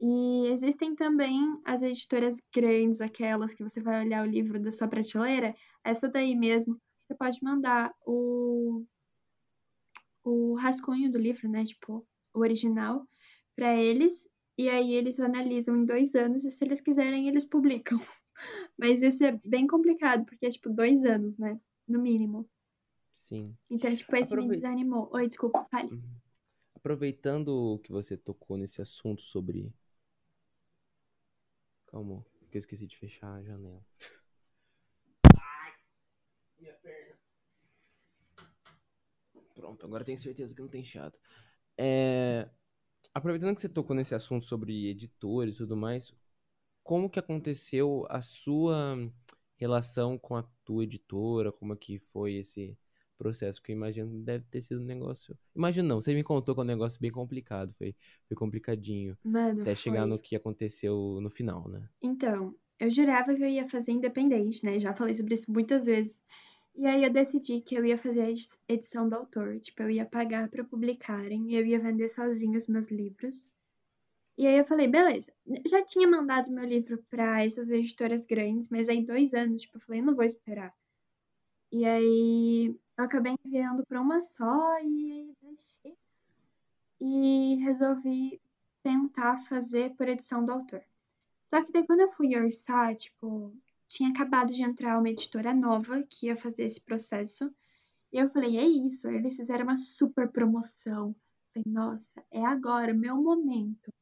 [0.00, 4.88] E existem também as editoras grandes, aquelas que você vai olhar o livro da sua
[4.88, 8.84] prateleira, essa daí mesmo, você pode mandar o,
[10.24, 13.06] o rascunho do livro, né, tipo, o original,
[13.54, 18.00] para eles, e aí eles analisam em dois anos, e se eles quiserem, eles publicam.
[18.82, 22.50] Mas esse é bem complicado, porque é tipo dois anos, né, no mínimo.
[23.14, 23.56] Sim.
[23.70, 25.08] Então, tipo, esse me desanimou.
[25.12, 25.92] Oi, desculpa, fale.
[25.92, 26.02] Uhum.
[26.74, 29.72] Aproveitando que você tocou nesse assunto sobre.
[31.86, 33.86] Calma, que eu esqueci de fechar a janela.
[35.38, 35.74] Ai,
[36.58, 37.14] minha perna.
[39.54, 41.16] Pronto, agora tenho certeza que não tem chato.
[41.78, 42.50] É...
[43.14, 46.12] Aproveitando que você tocou nesse assunto sobre editores e tudo mais,
[46.82, 48.96] como que aconteceu a sua
[49.56, 51.52] relação com a tua editora?
[51.52, 52.76] Como é que foi esse
[53.22, 55.38] processo, que eu imagino que deve ter sido um negócio.
[55.54, 57.94] Imagino não, você me contou que é um negócio bem complicado, foi,
[58.26, 59.16] foi complicadinho.
[59.24, 61.88] Mano, até chegar no que aconteceu no final, né?
[62.02, 64.78] Então, eu jurava que eu ia fazer independente, né?
[64.80, 66.20] Já falei sobre isso muitas vezes.
[66.74, 70.06] E aí eu decidi que eu ia fazer a edição do autor, tipo, eu ia
[70.06, 73.51] pagar para publicarem, eu ia vender sozinho os meus livros.
[74.42, 75.32] E aí eu falei, beleza,
[75.68, 79.80] já tinha mandado meu livro para essas editoras grandes, mas aí dois anos, tipo, eu
[79.80, 80.74] falei, não vou esperar.
[81.70, 85.96] E aí eu acabei enviando para uma só e desisti.
[87.00, 88.40] E resolvi
[88.82, 90.82] tentar fazer por edição do autor.
[91.44, 96.02] Só que daí quando eu fui orçar, tipo, tinha acabado de entrar uma editora nova
[96.02, 97.48] que ia fazer esse processo.
[98.12, 99.06] E eu falei, é isso.
[99.06, 101.14] Eles fizeram uma super promoção.
[101.52, 103.92] falei, nossa, é agora, meu momento.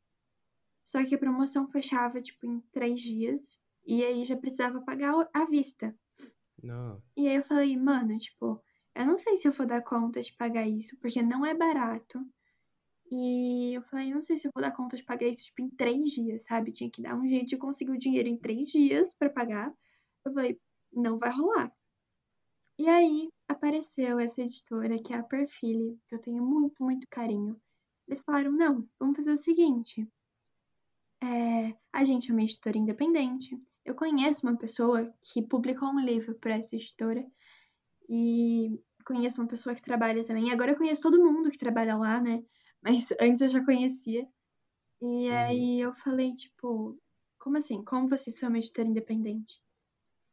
[0.91, 3.61] Só que a promoção fechava, tipo, em três dias.
[3.87, 5.97] E aí já precisava pagar à vista.
[6.61, 7.01] Não.
[7.17, 8.61] E aí eu falei, mano, tipo,
[8.93, 12.19] eu não sei se eu vou dar conta de pagar isso, porque não é barato.
[13.09, 15.71] E eu falei, não sei se eu vou dar conta de pagar isso, tipo, em
[15.71, 16.73] três dias, sabe?
[16.73, 19.73] Tinha que dar um jeito de conseguir o dinheiro em três dias para pagar.
[20.25, 20.61] Eu falei,
[20.93, 21.73] não vai rolar.
[22.77, 27.61] E aí apareceu essa editora, que é a Perfile, que eu tenho muito, muito carinho.
[28.09, 30.09] Eles falaram, não, vamos fazer o seguinte.
[31.23, 33.61] É, a gente é uma editora independente.
[33.85, 37.27] Eu conheço uma pessoa que publicou um livro para essa editora
[38.09, 40.51] e conheço uma pessoa que trabalha também.
[40.51, 42.43] Agora eu conheço todo mundo que trabalha lá, né?
[42.83, 44.27] Mas antes eu já conhecia.
[45.03, 45.33] E uhum.
[45.33, 46.99] aí eu falei, tipo,
[47.39, 47.83] como assim?
[47.85, 49.61] Como você é uma editora independente?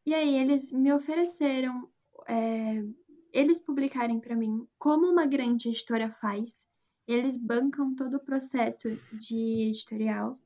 [0.06, 1.90] E aí eles me ofereceram
[2.28, 2.84] é,
[3.32, 6.66] eles publicarem para mim como uma grande editora faz.
[7.08, 10.40] Eles bancam todo o processo de editorial.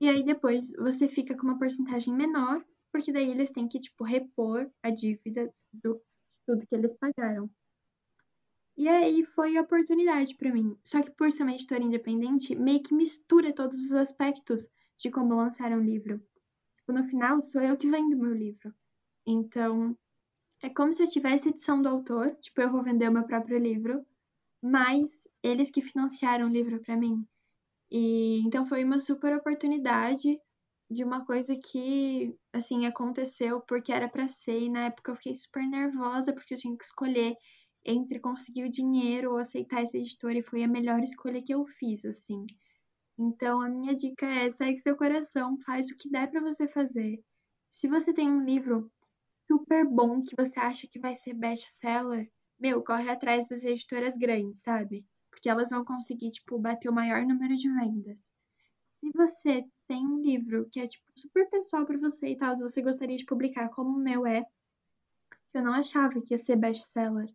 [0.00, 4.04] E aí depois você fica com uma porcentagem menor, porque daí eles têm que, tipo,
[4.04, 6.00] repor a dívida do
[6.46, 7.50] tudo que eles pagaram.
[8.76, 10.76] E aí foi a oportunidade para mim.
[10.82, 15.34] Só que por ser uma editora independente, meio que mistura todos os aspectos de como
[15.34, 16.22] lançar um livro.
[16.76, 18.72] Tipo, no final, sou eu que vendo meu livro.
[19.26, 19.96] Então,
[20.62, 23.58] é como se eu tivesse edição do autor, tipo, eu vou vender o meu próprio
[23.58, 24.04] livro,
[24.62, 27.26] mas eles que financiaram o livro para mim.
[27.90, 30.38] E então foi uma super oportunidade
[30.90, 35.34] de uma coisa que, assim, aconteceu porque era para ser, e na época eu fiquei
[35.34, 37.34] super nervosa porque eu tinha que escolher
[37.84, 41.64] entre conseguir o dinheiro ou aceitar essa editora, e foi a melhor escolha que eu
[41.66, 42.44] fiz, assim.
[43.18, 47.20] Então, a minha dica é: segue seu coração, faz o que der para você fazer.
[47.70, 48.90] Se você tem um livro
[49.50, 52.30] super bom que você acha que vai ser best-seller,
[52.60, 55.04] meu, corre atrás das editoras grandes, sabe?
[55.46, 58.34] Porque elas vão conseguir, tipo, bater o maior número de vendas
[58.98, 62.62] se você tem um livro que é tipo super pessoal para você e tal, se
[62.62, 66.56] você gostaria de publicar como o meu é, que eu não achava que ia ser
[66.56, 67.32] best-seller,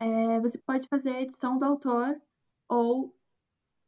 [0.00, 2.20] é, você pode fazer a edição do autor
[2.68, 3.14] ou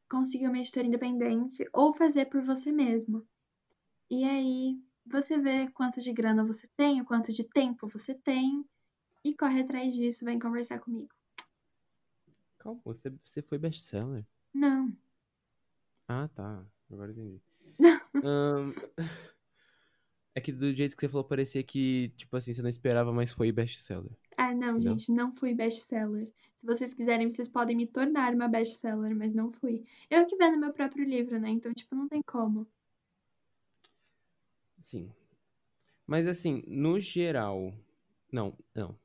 [0.09, 3.27] conseguir uma editora independente ou fazer por você mesmo.
[4.09, 8.65] E aí você vê quanto de grana você tem, o quanto de tempo você tem
[9.25, 11.20] e corre atrás disso, vem conversar comigo.
[12.61, 14.25] Calma, você, você foi best-seller?
[14.55, 14.97] Não.
[16.07, 16.65] Ah, tá.
[16.91, 17.41] Agora entendi.
[18.23, 18.73] um,
[20.35, 23.33] é que do jeito que você falou, parecia que, tipo assim, você não esperava, mas
[23.33, 24.13] foi best-seller.
[24.37, 26.27] Ah, não, não, gente, não fui best-seller.
[26.61, 29.85] Se vocês quiserem, vocês podem me tornar uma best-seller, mas não fui.
[30.11, 31.49] Eu que vendo meu próprio livro, né?
[31.51, 32.67] Então, tipo, não tem como.
[34.81, 35.13] Sim.
[36.07, 37.75] Mas, assim, no geral,
[38.33, 38.99] Não, não.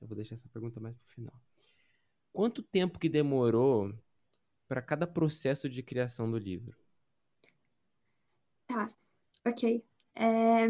[0.00, 1.41] Eu vou deixar essa pergunta mais pro final.
[2.32, 3.94] Quanto tempo que demorou
[4.68, 6.76] para cada processo de criação do livro?
[8.66, 8.88] Tá,
[9.46, 9.84] ok.
[10.16, 10.68] É,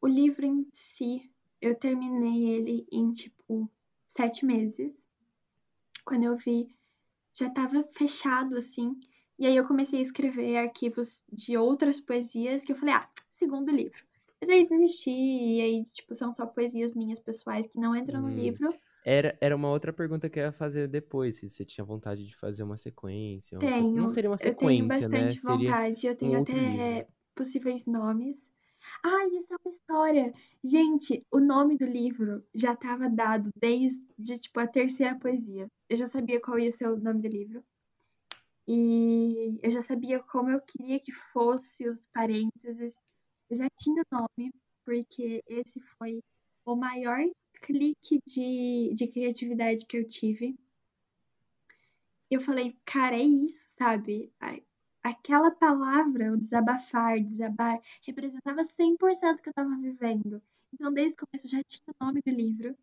[0.00, 1.30] o livro em si,
[1.60, 3.70] eu terminei ele em tipo
[4.06, 4.96] sete meses.
[6.04, 6.68] Quando eu vi,
[7.34, 8.98] já estava fechado assim.
[9.38, 13.70] E aí eu comecei a escrever arquivos de outras poesias que eu falei, ah, segundo
[13.70, 14.04] livro.
[14.40, 18.28] Mas aí desisti, e aí, tipo, são só poesias minhas pessoais que não entram no
[18.28, 18.30] Hum.
[18.30, 18.74] livro.
[19.04, 22.36] Era, era uma outra pergunta que eu ia fazer depois, se você tinha vontade de
[22.36, 23.58] fazer uma sequência.
[23.58, 23.94] uma Tenho.
[23.94, 25.18] Não seria uma Eu tenho sequência, né?
[25.18, 26.06] bastante Seria vontade.
[26.06, 28.52] Eu tenho um até possíveis nomes.
[29.02, 30.34] Ah, isso é uma história.
[30.62, 35.66] Gente, o nome do livro já estava dado desde, tipo, a terceira poesia.
[35.88, 37.64] Eu já sabia qual ia ser o nome do livro.
[38.68, 42.94] E eu já sabia como eu queria que fosse os parênteses.
[43.48, 44.52] Eu já tinha o nome,
[44.84, 46.22] porque esse foi
[46.64, 47.18] o maior
[47.60, 50.58] clique de, de criatividade que eu tive.
[52.30, 54.32] Eu falei, cara, é isso, sabe?
[55.02, 60.42] Aquela palavra, o desabafar, desabar, representava 100% do que eu tava vivendo.
[60.72, 62.76] Então, desde o começo, já tinha o nome do livro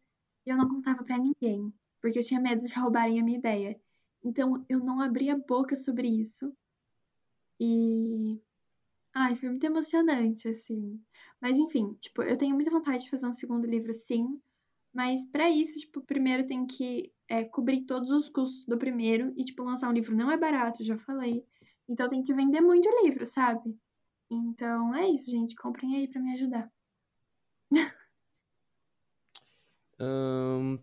[0.46, 3.80] e eu não contava pra ninguém, porque eu tinha medo de roubarem a minha ideia.
[4.24, 6.54] Então, eu não abria a boca sobre isso.
[7.60, 8.42] E.
[9.14, 11.04] Ai, foi muito emocionante, assim.
[11.42, 14.42] Mas, enfim, tipo, eu tenho muita vontade de fazer um segundo livro, sim.
[14.98, 19.32] Mas pra isso, tipo, primeiro tem que é, cobrir todos os custos do primeiro.
[19.38, 21.46] E, tipo, lançar um livro não é barato, já falei.
[21.88, 23.78] Então tem que vender muito livro, sabe?
[24.28, 25.56] Então é isso, gente.
[25.56, 26.72] Comprem aí pra me ajudar.
[30.00, 30.80] Ahn,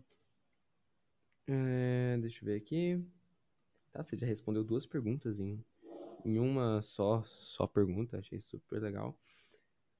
[1.45, 3.03] é, deixa eu ver aqui.
[3.91, 5.61] Tá, você já respondeu duas perguntas em,
[6.23, 8.17] em uma só, só pergunta.
[8.17, 9.19] Achei super legal.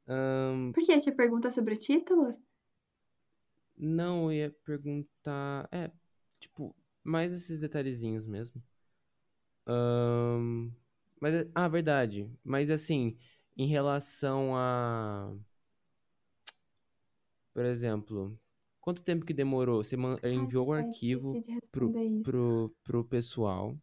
[0.07, 2.44] Ahn, Por que tinha pergunta sobre o título?
[3.77, 5.67] Não, eu ia perguntar.
[5.71, 5.91] É,
[6.39, 8.61] tipo, mais esses detalhezinhos mesmo.
[9.67, 10.71] Ahn,
[11.19, 12.29] mas, é- ah, verdade.
[12.43, 13.17] Mas assim,
[13.57, 15.33] em relação a.
[17.53, 18.37] Por exemplo,
[18.81, 19.83] quanto tempo que demorou?
[19.83, 21.39] Você man- Ai, enviou o ai, arquivo
[21.71, 22.23] pro, isso.
[22.23, 23.75] pro, pro pessoal.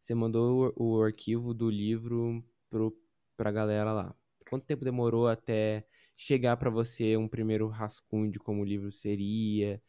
[0.00, 2.96] Você mandou o, o arquivo do livro pro,
[3.36, 4.14] pra galera lá.
[4.48, 5.86] Quanto tempo demorou até
[6.20, 9.82] chegar pra você um primeiro rascunho de como o livro seria?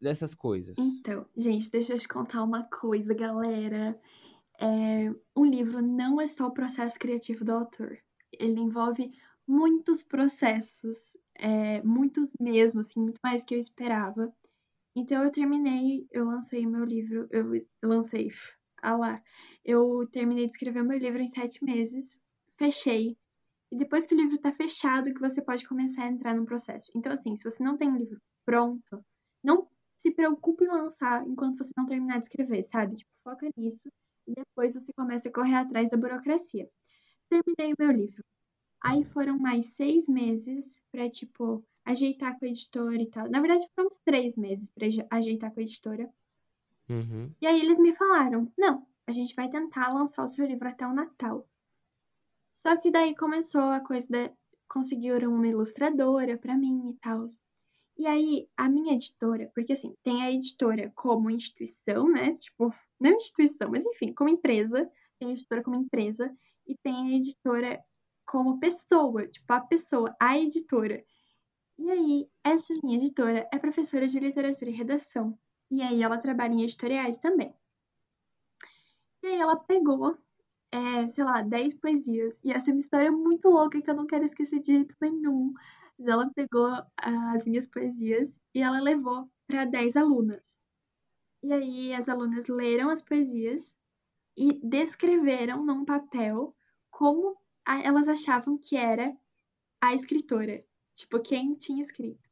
[0.00, 0.78] Dessas coisas.
[0.78, 3.98] Então, gente, deixa eu te contar uma coisa, galera.
[4.60, 7.98] É, um livro não é só o processo criativo do autor.
[8.32, 9.10] Ele envolve
[9.46, 14.32] muitos processos, é, muitos mesmo, assim, muito mais do que eu esperava.
[14.94, 18.30] Então eu terminei, eu lancei meu livro, eu, eu lancei,
[18.82, 19.22] ah lá,
[19.64, 22.20] eu terminei de escrever meu livro em sete meses,
[22.58, 23.16] fechei.
[23.72, 26.92] E depois que o livro tá fechado, que você pode começar a entrar no processo.
[26.94, 29.04] Então, assim, se você não tem um livro pronto,
[29.42, 32.96] não se preocupe em lançar enquanto você não terminar de escrever, sabe?
[32.96, 33.88] Tipo, foca nisso
[34.28, 36.68] e depois você começa a correr atrás da burocracia.
[37.30, 38.24] Terminei o meu livro.
[38.82, 43.30] Aí foram mais seis meses pra, tipo, ajeitar com a editora e tal.
[43.30, 46.10] Na verdade, foram uns três meses pra aje- ajeitar com a editora.
[46.88, 47.34] Uhum.
[47.40, 50.86] E aí eles me falaram: não, a gente vai tentar lançar o seu livro até
[50.86, 51.48] o Natal.
[52.62, 54.30] Só que daí começou a coisa da.
[54.68, 57.26] Conseguiram uma ilustradora pra mim e tal.
[57.98, 62.34] E aí, a minha editora, porque assim, tem a editora como instituição, né?
[62.36, 64.90] Tipo, não instituição, mas enfim, como empresa.
[65.18, 66.34] Tem a editora como empresa
[66.66, 67.84] e tem a editora
[68.24, 71.04] como pessoa, tipo, a pessoa, a editora.
[71.78, 75.38] E aí, essa minha editora é professora de literatura e redação.
[75.70, 77.54] E aí, ela trabalha em editoriais também.
[79.22, 80.16] E aí, ela pegou,
[80.72, 82.40] é, sei lá, 10 poesias.
[82.44, 85.54] E essa é uma história muito louca que eu não quero esquecer de jeito nenhum.
[85.98, 90.60] Mas ela pegou as minhas poesias e ela levou para 10 alunas.
[91.42, 93.76] E aí, as alunas leram as poesias
[94.36, 96.56] e descreveram num papel
[96.90, 99.16] como a- elas achavam que era
[99.80, 100.64] a escritora.
[100.94, 102.30] Tipo, quem tinha escrito.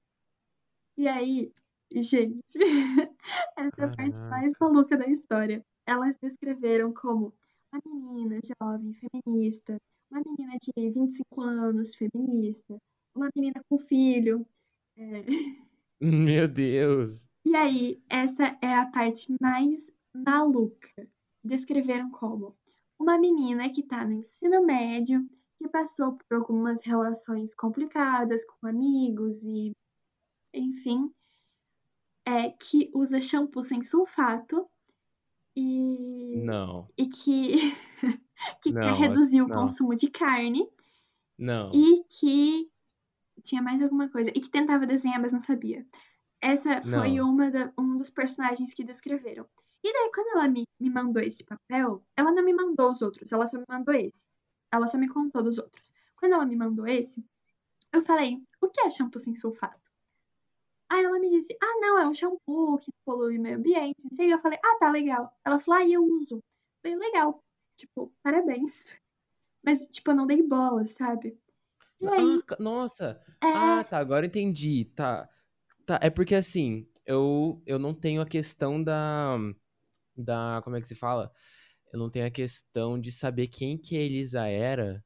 [0.96, 1.52] E aí,
[1.92, 2.42] gente,
[3.56, 5.64] essa é a parte mais maluca da história.
[5.86, 7.34] Elas descreveram como
[7.72, 12.76] uma menina jovem, feminista, uma menina de 25 anos, feminista,
[13.14, 14.46] uma menina com filho.
[14.96, 15.24] é.
[16.00, 17.28] Meu Deus.
[17.44, 21.06] E aí, essa é a parte mais maluca.
[21.44, 22.56] Descreveram como
[22.98, 29.42] uma menina que tá no ensino médio, que passou por algumas relações complicadas com amigos
[29.44, 29.72] e,
[30.54, 31.12] enfim,
[32.26, 34.69] é que usa shampoo sem sulfato
[35.56, 37.72] e, Não, e que,
[38.62, 40.68] que quer não, reduzir o não, consumo de carne
[41.38, 41.70] não.
[41.74, 42.70] e que
[43.42, 44.30] tinha mais alguma coisa.
[44.30, 45.86] E que tentava desenhar, mas não sabia.
[46.40, 47.30] Essa foi Não.
[47.30, 49.46] uma da- um dos personagens que descreveram.
[49.82, 53.32] E daí, quando ela me, me mandou esse papel, ela não me mandou os outros,
[53.32, 54.24] ela só me mandou esse.
[54.72, 55.94] Ela só me contou dos outros.
[56.16, 57.24] Quando ela me mandou esse,
[57.92, 59.89] eu falei, o que é shampoo sem sulfato?
[60.90, 64.12] Aí ela me disse, ah, não, é um shampoo que polui o meio ambiente, não
[64.12, 64.28] sei.
[64.28, 65.32] E eu falei, ah, tá, legal.
[65.44, 66.36] Ela falou, ah, eu uso.
[66.36, 66.42] Eu
[66.92, 67.44] falei, legal.
[67.76, 68.84] Tipo, parabéns.
[69.64, 71.38] Mas, tipo, eu não dei bola, sabe?
[72.00, 73.20] E aí, Ah, nossa!
[73.42, 74.84] é, Ah, tá, agora eu entendi.
[74.96, 75.28] Tá.
[75.86, 79.36] Tá, é porque assim, eu, eu não tenho a questão da,
[80.16, 80.60] da.
[80.64, 81.32] Como é que se fala?
[81.92, 85.04] Eu não tenho a questão de saber quem que a Elisa era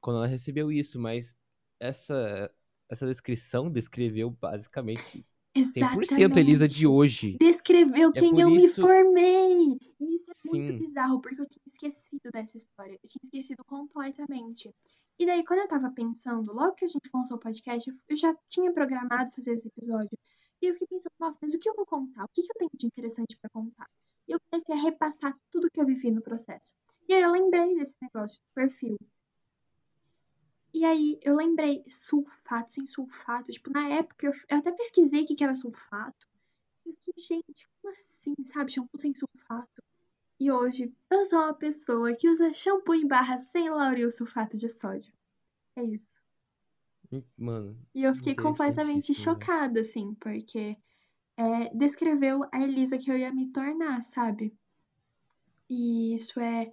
[0.00, 1.36] quando ela recebeu isso, mas
[1.80, 2.52] essa,
[2.90, 5.24] essa descrição descreveu basicamente
[5.56, 7.36] 100% a Elisa de hoje.
[7.38, 8.82] Descreveu É quem eu me isso.
[8.82, 9.78] formei.
[10.00, 10.78] E isso é muito Sim.
[10.78, 12.98] bizarro, porque eu tinha esquecido dessa história.
[13.02, 14.70] Eu tinha esquecido completamente.
[15.18, 18.34] E daí, quando eu tava pensando, logo que a gente lançou o podcast, eu já
[18.48, 20.18] tinha programado fazer esse episódio.
[20.62, 22.24] E eu fiquei pensando, nossa, mas o que eu vou contar?
[22.24, 23.86] O que, que eu tenho de interessante pra contar?
[24.26, 26.72] E eu comecei a repassar tudo que eu vivi no processo.
[27.08, 28.96] E aí eu lembrei desse negócio do perfil.
[30.72, 33.50] E aí eu lembrei, sulfato sem sulfato.
[33.52, 36.26] Tipo, na época eu, eu até pesquisei o que, que era sulfato.
[36.86, 38.72] Eu fiquei, gente, como assim, sabe?
[38.72, 39.82] Shampoo sem sulfato.
[40.40, 44.68] E hoje eu sou uma pessoa que usa shampoo em barra sem lauril sulfato de
[44.68, 45.12] sódio.
[45.76, 46.10] É isso.
[47.36, 49.14] Mano, E eu fiquei completamente interessantíssimo.
[49.14, 50.76] chocada, assim, porque
[51.36, 54.52] é, descreveu a Elisa que eu ia me tornar, sabe?
[55.70, 56.70] E isso é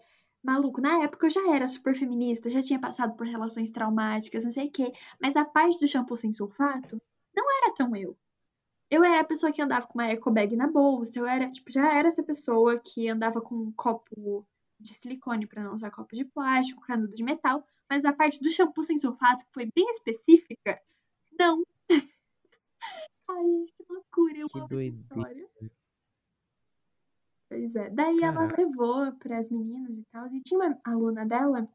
[0.47, 0.81] maluco.
[0.81, 4.67] Na época eu já era super feminista, já tinha passado por relações traumáticas, não sei
[4.67, 4.93] o quê.
[5.21, 7.01] Mas a parte do shampoo sem sulfato
[7.35, 8.17] não era tão eu.
[8.89, 11.69] Eu era a pessoa que andava com uma eco bag na bolsa, eu era, tipo,
[11.69, 14.47] já era essa pessoa que andava com um copo
[14.79, 18.49] de silicone pra não usar copo de plástico, canudo de metal, mas a parte do
[18.49, 20.81] shampoo sem sulfato, que foi bem específica,
[21.37, 21.63] não.
[23.29, 25.49] Ai, gente, que loucura, eu Que amo essa história.
[27.49, 27.89] Pois é.
[27.89, 28.61] Daí ela Caraca.
[28.61, 30.27] levou para as meninas e tal.
[30.27, 31.67] E tinha uma aluna dela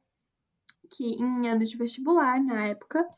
[0.91, 3.09] que em ano de vestibular, na época,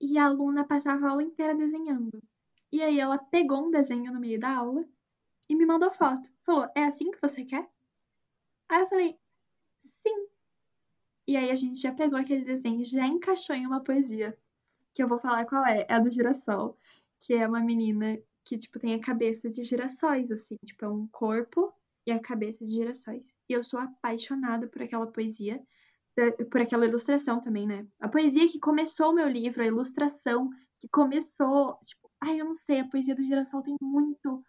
[0.00, 2.22] e a aluna passava a aula inteira desenhando.
[2.70, 4.84] E aí ela pegou um desenho no meio da aula
[5.48, 6.28] e me mandou foto.
[6.44, 7.68] Falou, é assim que você quer?
[8.68, 9.18] Aí eu falei,
[9.84, 10.28] sim.
[11.26, 14.36] E aí a gente já pegou aquele desenho já encaixou em uma poesia.
[14.94, 15.86] Que eu vou falar qual é.
[15.88, 16.76] É a do girassol.
[17.20, 20.56] Que é uma menina que, tipo, tem a cabeça de girassóis, assim.
[20.64, 21.72] Tipo, é um corpo
[22.06, 23.32] e a cabeça de girassóis.
[23.48, 25.62] E eu sou apaixonada por aquela poesia.
[26.16, 27.86] eh, Por aquela ilustração também, né?
[28.00, 31.78] A poesia que começou o meu livro, a ilustração que começou.
[31.84, 34.42] Tipo, ai, eu não sei, a poesia do girassol tem muito.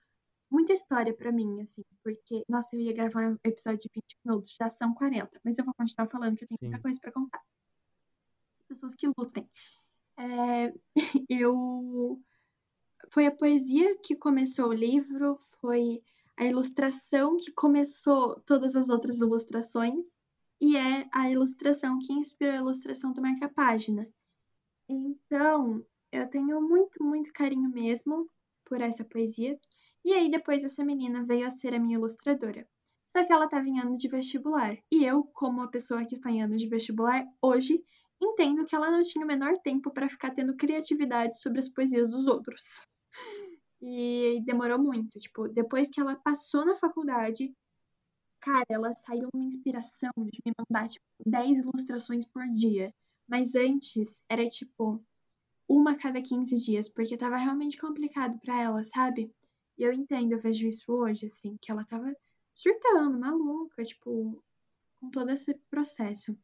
[0.52, 4.56] Muita história pra mim, assim, porque, nossa, eu ia gravar um episódio de 20 minutos,
[4.56, 6.82] já são 40, mas eu vou continuar falando que eu tenho muita Sim.
[6.84, 7.42] coisa pra contar.
[8.60, 9.50] As pessoas que lutem.
[10.18, 10.74] É,
[11.30, 12.22] eu.
[13.10, 16.02] Foi a poesia que começou o livro, foi
[16.38, 20.04] a ilustração que começou todas as outras ilustrações,
[20.60, 24.08] e é a ilustração que inspirou a ilustração do marca-página.
[24.88, 28.30] Então, eu tenho muito, muito carinho mesmo
[28.66, 29.60] por essa poesia.
[30.06, 32.68] E aí, depois, essa menina veio a ser a minha ilustradora.
[33.16, 34.78] Só que ela estava em ano de vestibular.
[34.92, 37.84] E eu, como uma pessoa que está em ano de vestibular, hoje
[38.22, 42.10] entendo que ela não tinha o menor tempo para ficar tendo criatividade sobre as poesias
[42.10, 42.64] dos outros.
[43.86, 45.20] E demorou muito.
[45.20, 47.54] Tipo, depois que ela passou na faculdade,
[48.40, 52.94] cara, ela saiu uma inspiração de me mandar, tipo, 10 ilustrações por dia.
[53.28, 55.04] Mas antes, era tipo,
[55.68, 59.30] uma a cada 15 dias, porque tava realmente complicado pra ela, sabe?
[59.78, 62.16] E eu entendo, eu vejo isso hoje, assim, que ela tava
[62.54, 64.42] surtando, maluca, tipo,
[65.00, 66.38] com todo esse processo.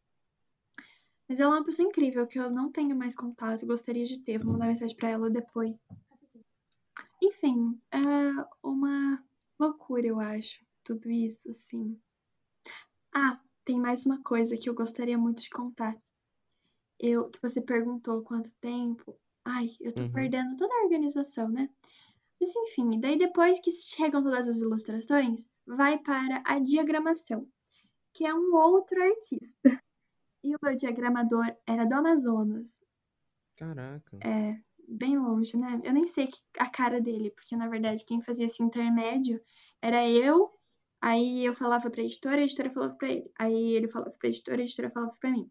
[1.27, 4.39] Mas ela é uma pessoa incrível, que eu não tenho mais contato, gostaria de ter,
[4.39, 5.79] vou mandar mensagem pra ela depois.
[7.22, 7.97] Enfim, é
[8.61, 9.24] uma
[9.59, 12.01] loucura, eu acho, tudo isso, assim.
[13.13, 15.95] Ah, tem mais uma coisa que eu gostaria muito de contar.
[16.99, 19.20] Eu, que você perguntou quanto tempo.
[19.45, 20.11] Ai, eu tô Uhum.
[20.13, 21.70] perdendo toda a organização, né?
[22.39, 27.47] Mas enfim, daí depois que chegam todas as ilustrações, vai para a diagramação,
[28.13, 29.84] que é um outro artista.
[30.43, 32.84] E o meu diagramador era do Amazonas,
[33.55, 34.24] Caraca.
[34.24, 35.79] é bem longe, né?
[35.83, 39.39] Eu nem sei a cara dele, porque na verdade quem fazia esse intermédio
[39.81, 40.51] era eu.
[41.01, 43.31] Aí eu falava pra editora, a editora falava pra ele.
[43.37, 45.49] Aí ele falava pra editora, a editora falava pra mim.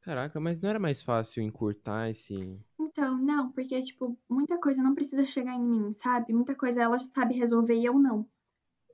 [0.00, 2.58] Caraca, mas não era mais fácil encurtar esse.
[2.80, 6.32] Então, não, porque, tipo, muita coisa não precisa chegar em mim, sabe?
[6.32, 8.26] Muita coisa ela sabe resolver e eu não.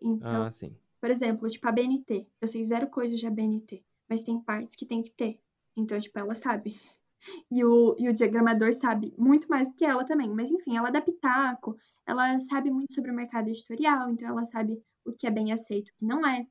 [0.02, 0.74] Então, Ah, sim.
[1.00, 2.26] por exemplo, tipo, a BNT.
[2.40, 5.38] Eu sei zero coisa de ABNT, mas tem partes que tem que ter.
[5.76, 6.80] Então, tipo, ela sabe.
[7.50, 10.28] E o, e o diagramador sabe muito mais que ela também.
[10.28, 14.80] Mas enfim, ela dá pitaco, ela sabe muito sobre o mercado editorial, então ela sabe
[15.04, 16.46] o que é bem aceito e o que não é.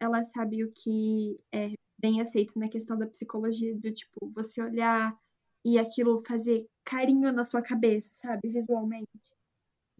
[0.00, 5.16] Ela sabe o que é bem aceito na questão da psicologia, do tipo, você olhar
[5.64, 9.08] e aquilo fazer carinho na sua cabeça, sabe, visualmente.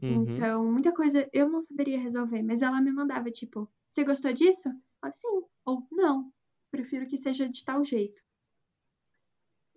[0.00, 0.22] Uhum.
[0.22, 4.68] Então, muita coisa eu não saberia resolver, mas ela me mandava, tipo, você gostou disso?
[5.04, 6.32] Eu, sim, ou não,
[6.70, 8.22] prefiro que seja de tal jeito.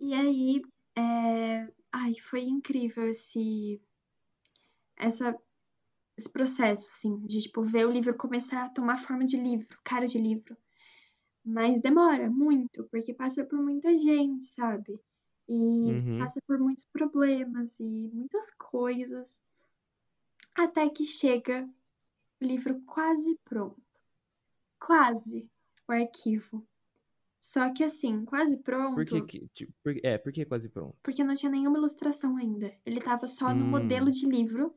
[0.02, 0.60] E aí,
[0.96, 1.72] é...
[1.92, 3.80] ai, foi incrível esse,
[4.96, 5.38] essa,
[6.18, 10.06] esse processo, assim, de, tipo, ver o livro começar a tomar forma de livro, cara
[10.08, 10.56] de livro.
[11.44, 15.00] Mas demora muito, porque passa por muita gente, sabe?
[15.48, 16.18] E Uhum.
[16.18, 19.40] passa por muitos problemas e muitas coisas.
[20.56, 21.68] Até que chega
[22.40, 23.80] o livro quase pronto.
[24.80, 25.48] Quase
[25.88, 26.66] o arquivo.
[27.42, 30.96] Só que assim, quase pronto, Por que, que tipo, por- é, por que quase pronto?
[31.02, 32.72] porque não tinha nenhuma ilustração ainda.
[32.86, 33.70] Ele tava só no Hum.
[33.70, 34.74] modelo de livro,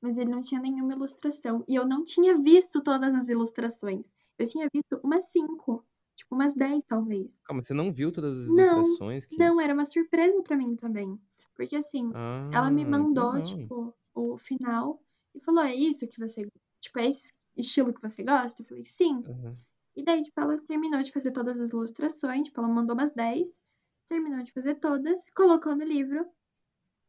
[0.00, 1.64] mas ele não tinha nenhuma ilustração.
[1.68, 4.04] E eu não tinha visto todas as ilustrações.
[4.38, 5.84] Eu tinha visto umas cinco,
[6.16, 7.28] tipo umas dez talvez.
[7.44, 9.36] Calma, você não viu todas as Não, ilustrações que...
[9.38, 11.20] Não, era uma surpresa pra mim também.
[11.54, 13.42] Porque assim, Ah, ela me que mandou, legal.
[13.42, 15.02] tipo, o final
[15.34, 16.46] e falou: é isso que você.
[16.80, 18.62] Tipo, é esse estilo que você gosta?
[18.62, 19.22] Eu falei, sim.
[19.24, 19.56] Aham.
[19.96, 23.60] E daí, tipo, ela terminou de fazer todas as ilustrações, tipo, ela mandou umas 10,
[24.08, 26.26] terminou de fazer todas, colocou no livro.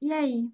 [0.02, 0.50] E aí,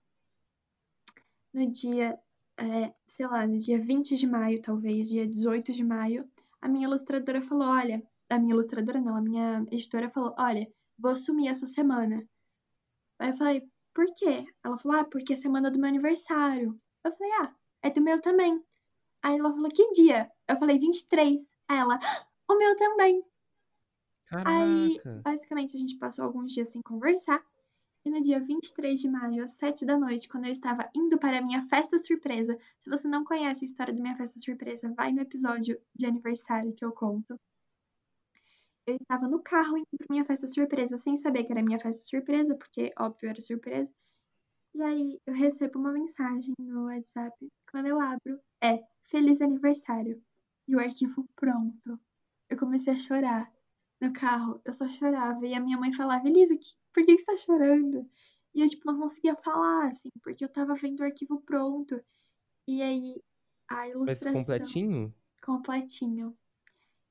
[1.53, 2.19] no dia,
[2.57, 6.29] é, sei lá, no dia 20 de maio, talvez, dia 18 de maio,
[6.61, 10.67] a minha ilustradora falou: olha, a minha ilustradora não, a minha editora falou: olha,
[10.97, 12.27] vou sumir essa semana.
[13.19, 13.63] Aí eu falei:
[13.93, 14.45] por quê?
[14.63, 16.79] Ela falou: ah, porque é semana do meu aniversário.
[17.03, 18.61] Eu falei: ah, é do meu também.
[19.21, 20.29] Aí ela falou: que dia?
[20.47, 21.56] Eu falei: 23.
[21.67, 21.99] Aí ela:
[22.47, 23.23] o meu também.
[24.31, 25.21] Aí, Caraca.
[25.23, 27.43] basicamente, a gente passou alguns dias sem conversar.
[28.05, 31.39] E no dia 23 de maio, às 7 da noite, quando eu estava indo para
[31.39, 35.11] a minha festa surpresa, se você não conhece a história da minha festa surpresa, vai
[35.11, 37.37] no episódio de aniversário que eu conto.
[38.85, 42.03] Eu estava no carro indo para minha festa surpresa, sem saber que era minha festa
[42.03, 43.93] surpresa, porque, óbvio, era surpresa.
[44.73, 47.35] E aí eu recebo uma mensagem no WhatsApp.
[47.69, 50.21] Quando eu abro, é Feliz aniversário.
[50.67, 51.99] E o arquivo pronto.
[52.49, 53.51] Eu comecei a chorar
[54.01, 55.45] no carro, eu só chorava.
[55.47, 58.09] E a minha mãe falava, Elisa, que- por que você tá chorando?
[58.53, 62.01] E eu, tipo, não conseguia falar, assim, porque eu tava vendo o arquivo pronto.
[62.67, 63.21] E aí,
[63.69, 65.13] a Mas ilustração completinho?
[65.43, 66.37] completinho.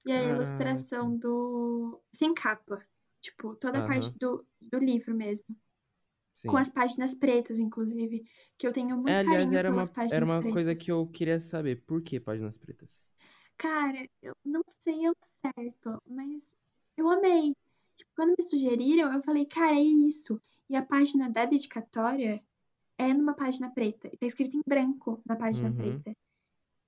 [0.07, 0.27] E a Caraca.
[0.27, 2.01] ilustração do.
[2.15, 2.85] sem capa.
[3.23, 3.85] Tipo, toda a Aham.
[3.85, 5.47] parte do, do livro mesmo.
[6.37, 6.47] Sim.
[6.47, 8.25] Com as páginas pretas, inclusive.
[8.59, 10.45] Que eu tenho muito É, aliás, carinho era uma, era uma pretas.
[10.45, 11.83] coisa que eu queria saber.
[11.87, 13.11] Por que páginas pretas?
[13.59, 16.43] Cara, eu não sei ao certo, mas
[16.97, 17.55] eu amei.
[17.97, 20.41] Tipo, quando me sugeriram, eu falei, cara, é isso.
[20.69, 22.43] E a página da dedicatória
[22.99, 24.09] é numa página preta.
[24.13, 25.77] E tá escrito em branco na página Uhum.
[25.77, 26.17] preta.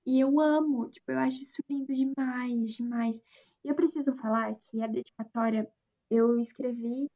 [0.05, 3.21] E eu amo, tipo, eu acho isso lindo demais, demais.
[3.63, 5.69] E eu preciso falar que a dedicatória
[6.09, 7.07] eu escrevi.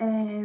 [0.00, 0.42] é,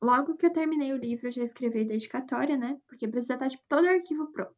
[0.00, 2.80] Logo que eu terminei o livro, eu já escrevi a dedicatória, né?
[2.88, 4.56] Porque precisa estar, tipo, todo o arquivo pronto.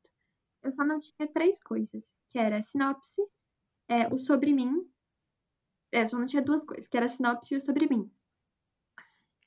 [0.64, 3.20] Eu só não tinha três coisas, que era a sinopse,
[3.86, 4.90] é, o sobre mim.
[5.92, 8.10] É, só não tinha duas coisas, que era a sinopse e o sobre mim.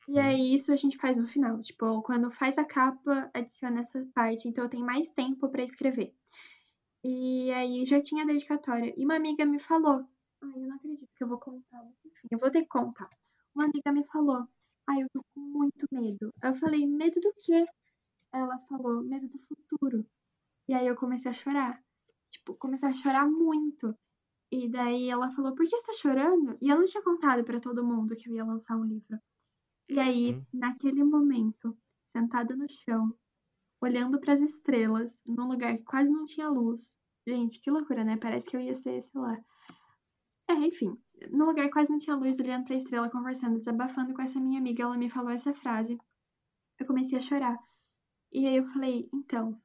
[0.07, 0.19] E Hum.
[0.19, 1.61] aí, isso a gente faz no final.
[1.61, 4.47] Tipo, quando faz a capa, adiciona essa parte.
[4.47, 6.13] Então, eu tenho mais tempo pra escrever.
[7.03, 8.93] E aí, já tinha a dedicatória.
[8.95, 10.07] E uma amiga me falou.
[10.41, 11.83] Ai, eu não acredito que eu vou contar.
[11.83, 13.09] Mas enfim, eu vou ter que contar.
[13.55, 14.47] Uma amiga me falou.
[14.87, 16.31] Ai, eu tô com muito medo.
[16.41, 17.65] Eu falei, medo do quê?
[18.31, 20.05] Ela falou, medo do futuro.
[20.67, 21.81] E aí, eu comecei a chorar.
[22.31, 23.95] Tipo, comecei a chorar muito.
[24.51, 26.57] E daí ela falou, por que você tá chorando?
[26.61, 29.19] E eu não tinha contado pra todo mundo que eu ia lançar um livro.
[29.89, 30.45] E aí, Uhum.
[30.53, 31.77] naquele momento,
[32.11, 33.13] sentada no chão,
[33.81, 36.97] olhando pras estrelas, num lugar que quase não tinha luz.
[37.27, 38.17] Gente, que loucura, né?
[38.17, 39.37] Parece que eu ia ser, sei lá.
[40.49, 40.97] É, enfim,
[41.29, 44.59] num lugar que quase não tinha luz, olhando pra estrela, conversando, desabafando com essa minha
[44.59, 45.97] amiga, ela me falou essa frase.
[46.79, 47.57] Eu comecei a chorar.
[48.31, 49.61] E aí eu falei, então,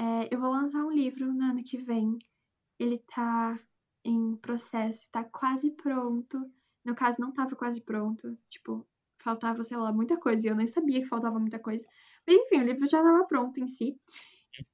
[0.00, 2.18] é, eu vou lançar um livro no ano que vem.
[2.78, 3.58] Ele tá
[4.04, 6.50] em processo, tá quase pronto.
[6.84, 8.36] No caso, não tava quase pronto.
[8.48, 8.86] Tipo,
[9.22, 10.46] faltava, sei lá, muita coisa.
[10.46, 11.86] E eu nem sabia que faltava muita coisa.
[12.26, 14.00] Mas enfim, o livro já tava pronto em si.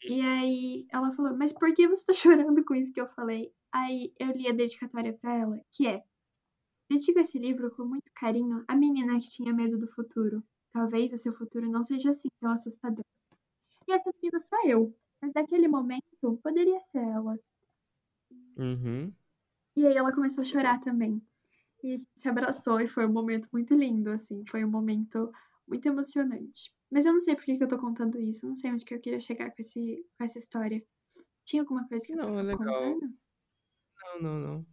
[0.09, 3.53] E aí ela falou, mas por que você tá chorando com isso que eu falei?
[3.73, 6.03] Aí eu li a dedicatória pra ela, que é
[6.89, 10.41] Dedico esse livro com muito carinho à menina que tinha medo do futuro.
[10.73, 13.05] Talvez o seu futuro não seja assim tão assustador.
[13.89, 14.97] E essa menina sou eu.
[15.21, 17.39] Mas naquele momento, poderia ser ela.
[18.57, 19.15] Uhum.
[19.77, 21.23] E aí ela começou a chorar também.
[21.83, 24.45] E a gente se abraçou e foi um momento muito lindo, assim.
[24.51, 25.31] Foi um momento
[25.67, 26.75] muito emocionante.
[26.91, 28.47] Mas eu não sei por que, que eu tô contando isso.
[28.47, 30.83] Eu não sei onde que eu queria chegar com, esse, com essa história.
[31.45, 32.59] Tinha alguma coisa que eu Não, tava é legal.
[32.59, 33.15] contando?
[34.03, 34.67] Não, não, não.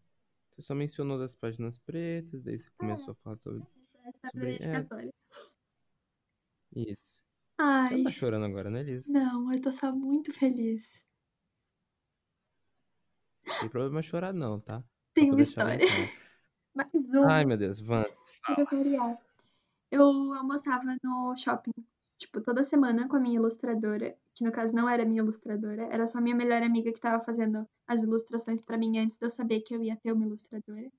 [0.55, 3.63] Você só mencionou das páginas pretas, daí você começou a falar sobre
[4.05, 4.51] Essa Sobre- é.
[4.51, 5.13] dedicatória.
[7.57, 9.07] Você Ai, não tá chorando agora, né, Liz?
[9.07, 10.87] não, eu tô só muito feliz.
[13.45, 14.83] Não tem problema chorar, não, tá?
[15.13, 15.79] Tem uma história.
[16.73, 17.27] Mais uma.
[17.27, 18.05] Ai, meu Deus, Van.
[19.91, 21.71] Eu almoçava no shopping,
[22.17, 26.07] tipo, toda semana com a minha ilustradora, que no caso não era minha ilustradora, era
[26.07, 29.61] só minha melhor amiga que tava fazendo as ilustrações pra mim antes de eu saber
[29.61, 30.91] que eu ia ter uma ilustradora.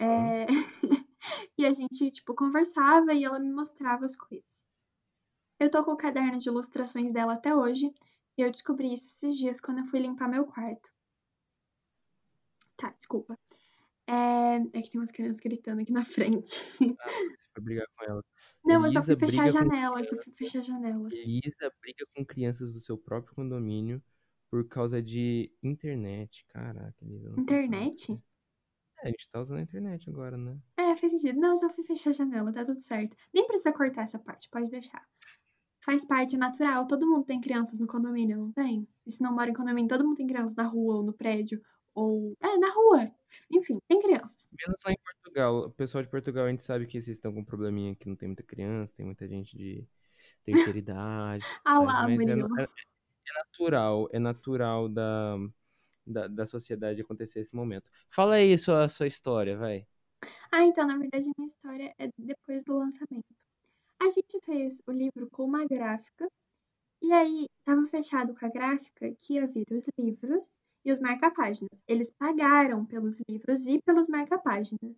[0.00, 0.46] É,
[1.56, 4.64] e a gente, tipo, conversava e ela me mostrava as coisas.
[5.60, 7.92] Eu tô com o caderno de ilustrações dela até hoje,
[8.38, 10.88] e eu descobri isso esses dias quando eu fui limpar meu quarto.
[12.78, 13.38] Tá, desculpa.
[14.06, 16.64] É, é que tem umas crianças gritando aqui na frente.
[16.78, 18.24] Você foi brigar com ela.
[18.64, 21.08] Não, eu só Elisa fui fechar a janela, eu só fui fechar a janela.
[21.12, 24.02] Elisa briga com crianças do seu próprio condomínio
[24.50, 26.46] por causa de internet.
[26.48, 27.34] Caraca, Elisa.
[27.38, 28.18] Internet?
[29.02, 30.58] É, a gente tá usando a internet agora, né?
[30.78, 31.38] É, faz sentido.
[31.38, 33.14] Não, eu só fui fechar a janela, tá tudo certo.
[33.32, 35.06] Nem precisa cortar essa parte, pode deixar.
[35.84, 36.86] Faz parte, é natural.
[36.86, 38.86] Todo mundo tem crianças no condomínio, não tem?
[39.06, 41.60] E se não mora em condomínio, todo mundo tem crianças na rua ou no prédio.
[41.94, 42.36] Ou.
[42.40, 43.10] É, na rua.
[43.50, 44.48] Enfim, tem crianças.
[44.52, 45.56] Menos lá em Portugal.
[45.66, 48.16] O pessoal de Portugal, a gente sabe que vocês estão com um probleminha que não
[48.16, 49.86] tem muita criança, tem muita gente de
[50.44, 51.44] terceira idade.
[51.64, 55.36] Ah lá, mas é, é- é natural, é natural da,
[56.06, 57.90] da, da sociedade acontecer esse momento.
[58.10, 59.86] Fala aí sua, sua história, vai.
[60.52, 63.26] Ah, então, na verdade, a minha história é depois do lançamento.
[64.00, 66.26] A gente fez o livro com uma gráfica,
[67.02, 71.78] e aí tava fechado com a gráfica que ia vir os livros e os marca-páginas.
[71.86, 74.96] Eles pagaram pelos livros e pelos marca-páginas.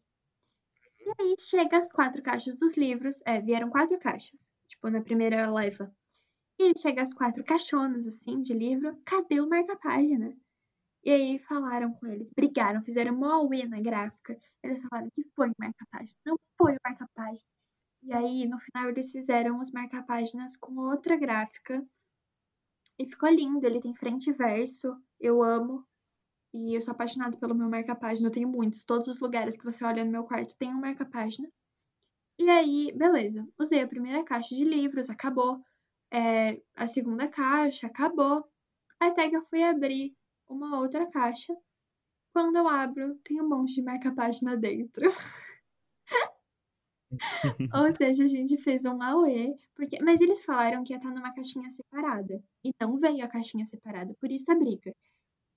[1.00, 4.38] E aí chega as quatro caixas dos livros, é, vieram quatro caixas,
[4.68, 5.92] tipo, na primeira leva.
[6.56, 10.32] E chega as quatro caixonas, assim, de livro, cadê o marca-página?
[11.04, 14.38] E aí falaram com eles, brigaram, fizeram mó auê na gráfica.
[14.62, 17.48] Eles falaram que foi o marca-página, não foi o marca-página.
[18.02, 21.86] E aí, no final, eles fizeram os marca-páginas com outra gráfica.
[22.98, 25.86] E ficou lindo, ele tem frente e verso, eu amo.
[26.52, 28.82] E eu sou apaixonada pelo meu marca-página, eu tenho muitos.
[28.82, 31.48] Todos os lugares que você olha no meu quarto tem um marca-página.
[32.38, 33.46] E aí, beleza.
[33.58, 35.62] Usei a primeira caixa de livros, acabou.
[36.12, 38.44] É, a segunda caixa, acabou.
[39.00, 40.14] Até que eu fui abrir
[40.48, 41.56] uma outra caixa.
[42.32, 45.08] Quando eu abro, tem um monte de marca-página dentro.
[47.74, 50.02] Ou seja, a gente fez um auê, porque...
[50.02, 52.42] mas eles falaram que ia estar numa caixinha separada.
[52.64, 54.94] E não veio a caixinha separada, por isso a briga.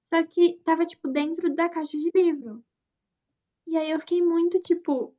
[0.04, 2.64] Só que tava, tipo, dentro da caixa de livro.
[3.68, 5.16] E aí eu fiquei muito, tipo,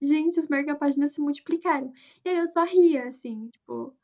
[0.00, 1.92] gente, os marca-páginas se multiplicaram.
[2.24, 3.94] E aí eu só ria, assim, tipo,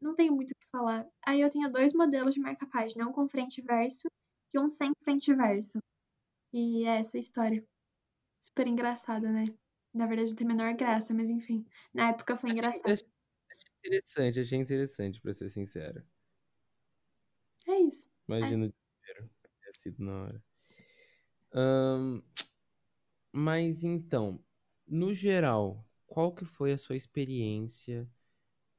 [0.00, 1.06] não tenho muito o que falar.
[1.24, 4.08] Aí eu tinha dois modelos de marca-página, um com frente e verso
[4.52, 5.78] e um sem frente e verso.
[6.52, 7.64] E é essa história.
[8.40, 9.46] Super engraçada, né?
[9.96, 11.64] Na verdade não tem a menor graça, mas enfim.
[11.94, 12.92] Na época foi Achei- engraçado.
[12.92, 13.08] achei
[13.78, 16.02] interessante, achei interessante, pra ser sincero.
[17.66, 18.10] É isso.
[18.28, 20.42] Imagina o desespero que teria sido na hora.
[23.32, 24.38] Mas então,
[24.86, 28.06] no geral, qual que foi a sua experiência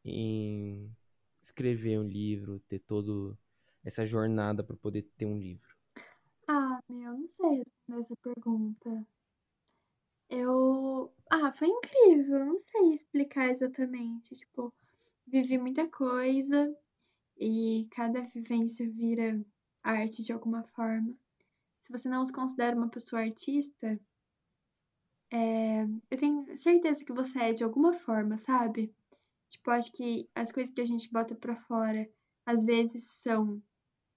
[0.05, 0.95] em
[1.43, 3.37] escrever um livro, ter todo
[3.83, 5.75] essa jornada para poder ter um livro?
[6.47, 9.07] Ah, meu, não sei responder essa pergunta.
[10.29, 11.13] Eu.
[11.29, 12.45] Ah, foi incrível.
[12.45, 14.35] Não sei explicar exatamente.
[14.35, 14.73] Tipo,
[15.25, 16.75] vivi muita coisa
[17.37, 19.43] e cada vivência vira
[19.83, 21.15] arte de alguma forma.
[21.81, 23.99] Se você não se considera uma pessoa artista,
[25.31, 28.93] é, eu tenho certeza que você é de alguma forma, sabe?
[29.49, 32.09] Tipo, acho que as coisas que a gente bota pra fora
[32.45, 33.61] às vezes são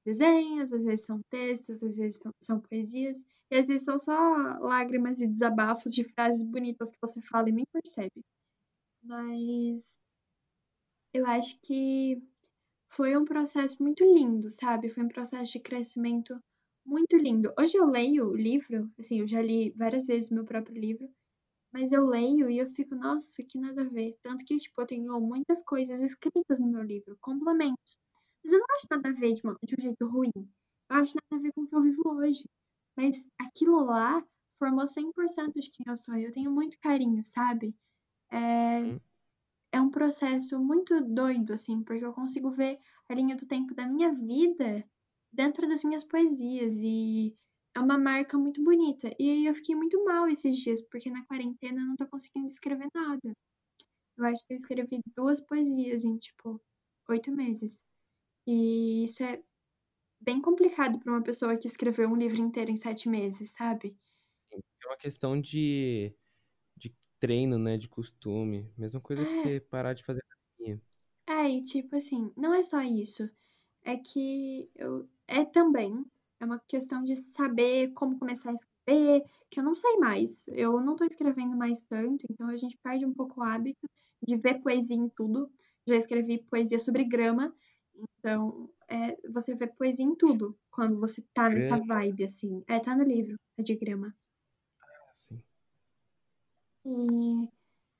[0.04, 3.16] desenhos, às vezes são textos, às vezes são poesias,
[3.50, 4.12] e às vezes são só
[4.60, 8.22] lágrimas e desabafos de frases bonitas que você fala e nem percebe.
[9.02, 9.98] Mas
[11.12, 12.20] eu acho que
[12.90, 14.90] foi um processo muito lindo, sabe?
[14.90, 16.38] Foi um processo de crescimento
[16.86, 17.52] muito lindo.
[17.58, 21.08] Hoje eu leio o livro, assim, eu já li várias vezes meu próprio livro,
[21.72, 24.16] mas eu leio e eu fico, nossa, que nada a ver.
[24.22, 27.98] Tanto que, tipo, eu tenho muitas coisas escritas no meu livro, complementos.
[28.44, 30.32] Mas eu não acho nada a ver de, uma- de um jeito ruim.
[30.36, 32.44] Eu acho nada a ver com o que eu vivo hoje.
[33.00, 34.24] Mas aquilo lá
[34.58, 36.14] formou 100% de quem eu sou.
[36.16, 37.74] Eu tenho muito carinho, sabe?
[38.32, 39.00] É, Hum.
[39.72, 42.78] é um processo muito doido, assim, porque eu consigo ver
[43.08, 44.88] a linha do tempo da minha vida
[45.32, 46.76] dentro das minhas poesias.
[46.78, 47.36] E
[47.76, 49.08] é uma marca muito bonita.
[49.18, 52.48] E aí eu fiquei muito mal esses dias, porque na quarentena eu não tô conseguindo
[52.50, 53.32] escrever nada.
[54.18, 56.60] Eu acho que eu escrevi duas poesias em, tipo,
[57.08, 57.82] oito meses.
[58.46, 59.42] E isso é
[60.20, 63.98] bem complicado para uma pessoa que escreveu um livro inteiro em sete meses, sabe?
[64.82, 66.14] É uma questão de,
[66.76, 67.76] de treino, né?
[67.78, 68.72] De costume.
[68.78, 70.82] Mesma coisa que É, você parar de fazer academia.
[71.26, 73.30] é, e tipo assim, não é só isso.
[73.84, 75.08] É que eu.
[75.26, 76.04] É também.
[76.40, 80.48] É uma questão de saber como começar a escrever, que eu não sei mais.
[80.48, 83.88] Eu não tô escrevendo mais tanto, então a gente perde um pouco o hábito
[84.22, 85.52] de ver poesia em tudo.
[85.86, 87.54] Já escrevi poesia sobre grama,
[88.20, 92.62] então é, você vê poesia em tudo quando você tá nessa Grama, vibe, assim.
[92.68, 94.14] É, tá no livro, é de grama.
[95.10, 95.42] assim.
[96.84, 97.48] E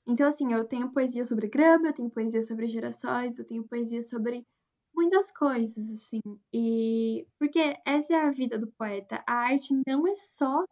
[0.07, 4.01] então, assim, eu tenho poesia sobre grama, eu tenho poesia sobre girassóis, eu tenho poesia
[4.01, 4.45] sobre
[4.93, 6.19] muitas coisas, assim.
[6.53, 9.23] E porque essa é a vida do poeta.
[9.27, 10.65] A arte não é só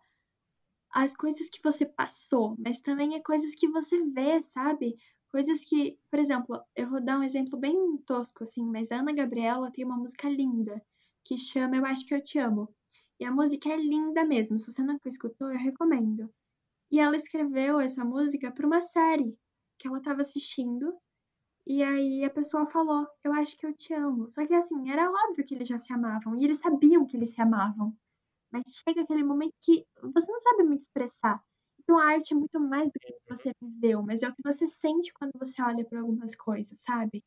[0.92, 4.98] as coisas que você passou, mas também é coisas que você vê, sabe?
[5.32, 9.14] Coisas que, por exemplo, eu vou dar um exemplo bem tosco, assim, mas a Ana
[9.14, 10.84] Gabriela tem uma música linda
[11.24, 12.68] que chama Eu Acho Que Eu Te Amo.
[13.20, 14.58] E a música é linda mesmo.
[14.58, 16.34] Se você nunca escutou, eu recomendo.
[16.92, 19.38] E ela escreveu essa música para uma série
[19.78, 20.98] que ela estava assistindo.
[21.68, 24.30] E aí a pessoa falou: Eu acho que eu te amo.
[24.30, 26.36] Só que assim, era óbvio que eles já se amavam.
[26.40, 27.96] E eles sabiam que eles se amavam.
[28.52, 31.44] Mas chega aquele momento que você não sabe muito expressar.
[31.90, 34.68] Então a arte é muito mais do que você viveu, mas é o que você
[34.68, 37.24] sente quando você olha para algumas coisas, sabe?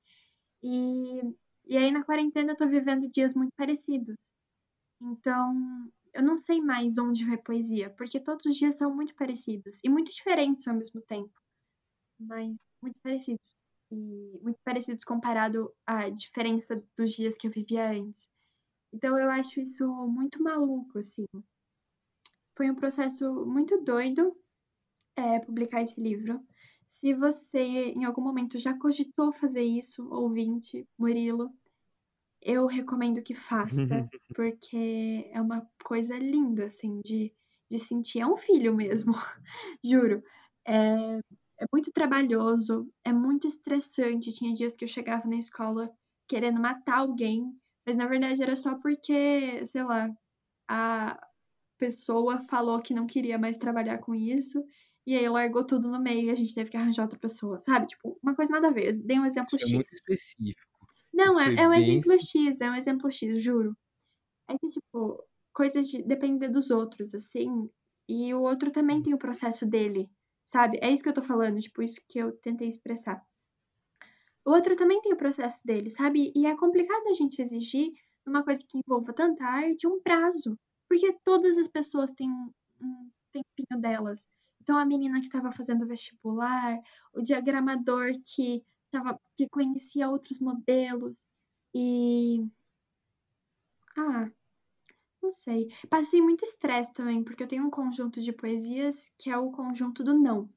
[0.62, 1.20] E,
[1.66, 4.32] e aí na quarentena eu tô vivendo dias muito parecidos.
[5.00, 9.80] Então, eu não sei mais onde vai poesia, porque todos os dias são muito parecidos
[9.82, 11.34] e muito diferentes ao mesmo tempo,
[12.20, 13.56] mas muito parecidos.
[13.90, 18.30] E muito parecidos comparado à diferença dos dias que eu vivia antes.
[18.92, 21.26] Então, eu acho isso muito maluco, assim.
[22.56, 24.40] Foi um processo muito doido
[25.16, 26.40] é, publicar esse livro.
[26.90, 31.50] Se você em algum momento já cogitou fazer isso, ouvinte, Murilo,
[32.40, 33.74] eu recomendo que faça,
[34.34, 37.32] porque é uma coisa linda, assim, de,
[37.70, 38.20] de sentir.
[38.20, 39.12] É um filho mesmo,
[39.84, 40.22] juro.
[40.66, 41.20] É,
[41.60, 44.32] é muito trabalhoso, é muito estressante.
[44.32, 45.90] Tinha dias que eu chegava na escola
[46.28, 47.56] querendo matar alguém,
[47.86, 50.10] mas na verdade era só porque, sei lá,
[50.68, 51.20] a
[51.78, 54.64] pessoa falou que não queria mais trabalhar com isso.
[55.06, 57.86] E aí largou tudo no meio e a gente teve que arranjar outra pessoa, sabe?
[57.88, 58.96] Tipo, uma coisa nada a ver.
[58.98, 59.94] Dei um exemplo Isso é muito X.
[59.94, 60.86] específico.
[61.12, 63.76] Não, é, é um bem exemplo X, é um exemplo X, juro.
[64.48, 67.68] É que, tipo, coisas de depender dos outros, assim,
[68.08, 70.10] e o outro também tem o processo dele,
[70.42, 70.78] sabe?
[70.80, 73.22] É isso que eu tô falando, tipo, isso que eu tentei expressar.
[74.44, 76.32] O outro também tem o processo dele, sabe?
[76.34, 77.92] E é complicado a gente exigir,
[78.26, 80.58] numa coisa que envolva tanta arte, um prazo.
[80.88, 84.26] Porque todas as pessoas têm um tempinho delas.
[84.62, 86.78] Então, a menina que estava fazendo vestibular,
[87.12, 91.26] o diagramador que, tava, que conhecia outros modelos.
[91.74, 92.46] E.
[93.96, 94.30] Ah,
[95.20, 95.68] não sei.
[95.90, 100.04] Passei muito estresse também, porque eu tenho um conjunto de poesias que é o conjunto
[100.04, 100.48] do não.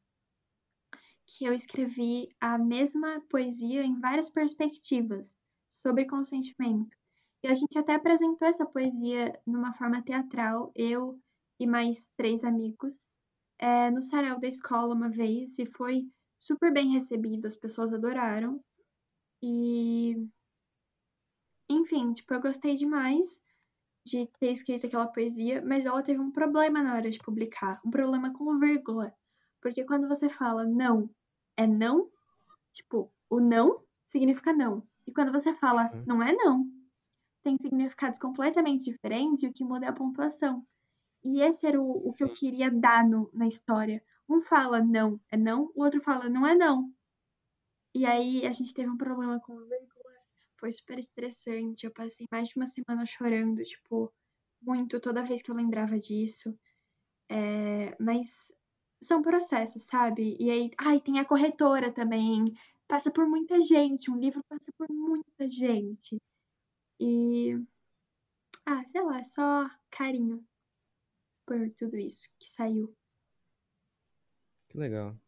[1.25, 5.39] Que eu escrevi a mesma poesia em várias perspectivas
[5.81, 6.95] sobre consentimento.
[7.43, 11.19] E a gente até apresentou essa poesia numa forma teatral, eu
[11.59, 12.95] e mais três amigos,
[13.59, 16.07] é, no sarau da escola uma vez, e foi
[16.39, 18.61] super bem recebido, as pessoas adoraram.
[19.43, 20.15] E.
[21.69, 23.41] Enfim, tipo, eu gostei demais
[24.05, 27.91] de ter escrito aquela poesia, mas ela teve um problema na hora de publicar, um
[27.91, 29.13] problema com vírgula.
[29.61, 31.09] Porque quando você fala não
[31.57, 32.09] é não,
[32.73, 34.87] tipo, o não significa não.
[35.07, 36.05] E quando você fala Uhum.
[36.05, 36.65] não é não,
[37.43, 40.65] tem significados completamente diferentes e o que muda é a pontuação.
[41.25, 44.01] E esse era o, o que eu queria dar no, na história.
[44.29, 46.93] Um fala não é não, o outro fala não é não.
[47.95, 50.13] E aí a gente teve um problema com vírgula,
[50.59, 51.85] foi super estressante.
[51.85, 54.13] Eu passei mais de uma semana chorando, tipo,
[54.61, 56.55] muito toda vez que eu lembrava disso.
[57.27, 58.53] É, mas
[59.01, 60.37] são processos, sabe?
[60.39, 62.53] E aí, ai, tem a corretora também.
[62.87, 66.21] Passa por muita gente, um livro passa por muita gente.
[66.99, 67.59] E,
[68.65, 70.45] ah, sei lá, só carinho
[71.45, 72.95] por tudo isso que saiu.
[74.69, 75.19] Que legal.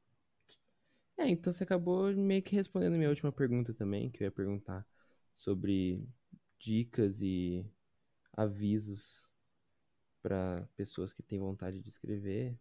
[1.17, 4.31] É, então você acabou meio que respondendo a minha última pergunta também, que eu ia
[4.31, 4.85] perguntar
[5.35, 6.07] sobre
[6.59, 7.65] dicas e
[8.33, 9.31] avisos
[10.21, 12.57] para pessoas que têm vontade de escrever.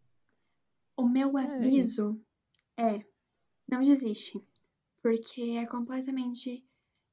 [0.95, 2.21] O meu É aviso
[2.79, 3.05] é:
[3.69, 4.41] não desiste,
[5.03, 6.65] porque é completamente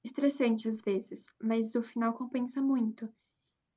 [0.03, 3.09] estressante às vezes, mas o final compensa muito.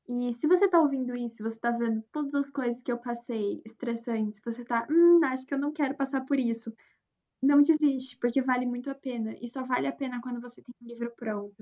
[0.08, 3.60] E se você tá ouvindo isso, você tá vendo todas as coisas que eu passei
[3.64, 6.72] estressantes, você tá, hum, acho que eu não quero passar por isso.
[7.42, 9.36] Não desiste, porque vale muito a pena.
[9.40, 11.56] E só vale a pena quando você tem um livro pronto.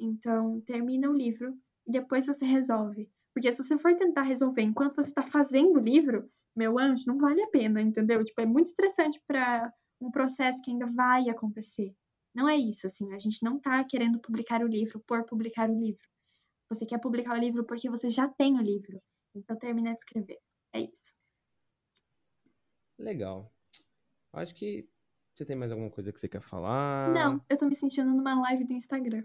[0.00, 3.10] Então, termina o livro e depois você resolve.
[3.34, 7.18] Porque se você for tentar resolver enquanto você tá fazendo o livro, meu anjo, não
[7.18, 8.24] vale a pena, entendeu?
[8.24, 11.94] Tipo, é muito estressante para um processo que ainda vai acontecer.
[12.34, 15.78] Não é isso, assim, a gente não tá querendo publicar o livro por publicar o
[15.78, 16.13] livro.
[16.68, 19.00] Você quer publicar o livro porque você já tem o livro.
[19.34, 20.38] Então termina de escrever.
[20.72, 21.14] É isso.
[22.98, 23.52] Legal.
[24.32, 24.88] Acho que
[25.34, 27.12] você tem mais alguma coisa que você quer falar?
[27.12, 29.24] Não, eu tô me sentindo numa live do Instagram.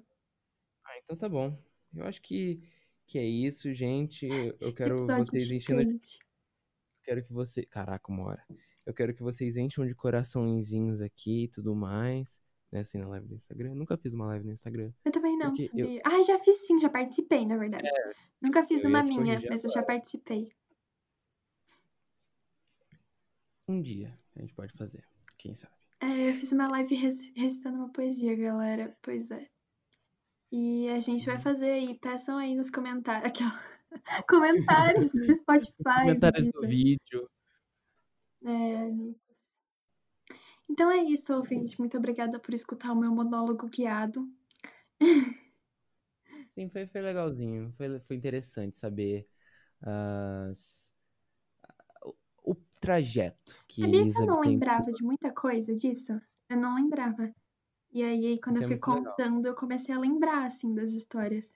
[0.86, 1.58] Ah, então tá bom.
[1.94, 2.62] Eu acho que,
[3.06, 4.28] que é isso, gente.
[4.60, 5.80] Eu quero Episódio vocês enchendo.
[5.82, 6.20] de- gigante.
[7.04, 7.66] Quero que você.
[7.66, 8.46] Caraca, uma hora.
[8.86, 12.42] Eu quero que vocês encham de coraçõezinhos aqui e tudo mais.
[12.72, 13.74] Né, assim, na live do Instagram.
[13.74, 14.92] Nunca fiz uma live no Instagram.
[15.04, 16.02] Eu também não, Porque eu- sabia?
[16.06, 17.90] Ah, já fiz sim, já participei, na verdade.
[18.40, 20.52] Nunca fiz uma minha, mas eu já participei.
[23.68, 25.04] Um dia a gente pode fazer.
[25.38, 25.74] Quem sabe?
[26.02, 28.96] É, eu fiz uma live rec- recitando uma poesia, galera.
[29.02, 29.48] Pois é.
[30.52, 31.44] E a gente vai Sim.
[31.44, 31.98] fazer aí.
[32.00, 33.30] Peçam aí nos comentários.
[33.30, 33.60] Aquela...
[34.30, 36.02] comentários do Spotify.
[36.04, 37.30] Comentários do vídeo.
[38.46, 38.90] É.
[40.70, 41.78] Então é isso, ouvinte.
[41.78, 44.26] Muito obrigada por escutar o meu monólogo guiado.
[46.56, 47.74] Sim, foi, foi legalzinho.
[47.78, 49.28] Foi, foi interessante saber
[49.82, 50.84] as-
[52.04, 52.16] o,
[52.52, 54.42] o trajeto que Sabia que eu não tem.
[54.42, 56.14] lembrava de muita coisa disso?
[56.50, 57.34] Eu não lembrava.
[57.92, 59.20] E aí, quando Isso eu é fui muito legal.
[59.20, 61.54] contando, eu comecei a lembrar, assim, das histórias.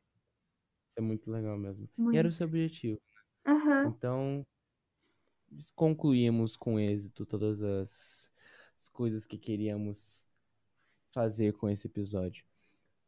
[0.89, 1.89] Isso é muito legal mesmo.
[2.11, 2.17] E Muito.
[2.17, 3.01] era o seu objetivo.
[3.45, 3.95] Aham.
[3.95, 4.45] Então,
[5.75, 8.22] concluímos com êxito todas as,
[8.83, 10.25] as coisas que queríamos
[11.13, 12.43] fazer com esse episódio.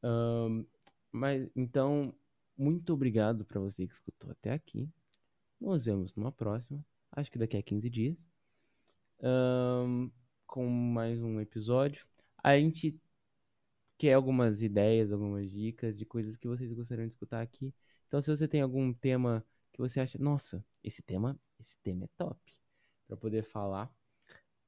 [0.01, 0.63] Ahn,
[1.11, 2.15] mas então,
[2.57, 4.89] muito obrigado para você que escutou até aqui.
[5.59, 8.31] Nos vemos numa próxima, acho que daqui a 15 dias,
[9.21, 10.09] ahn,
[10.47, 12.07] com mais um episódio.
[12.41, 12.97] A gente
[13.97, 17.73] quer algumas ideias, algumas dicas de coisas que vocês gostariam de escutar aqui.
[18.07, 22.09] Então, se você tem algum tema que você acha, nossa, esse tema, esse tema é
[22.17, 22.39] top,
[23.07, 23.93] para poder falar,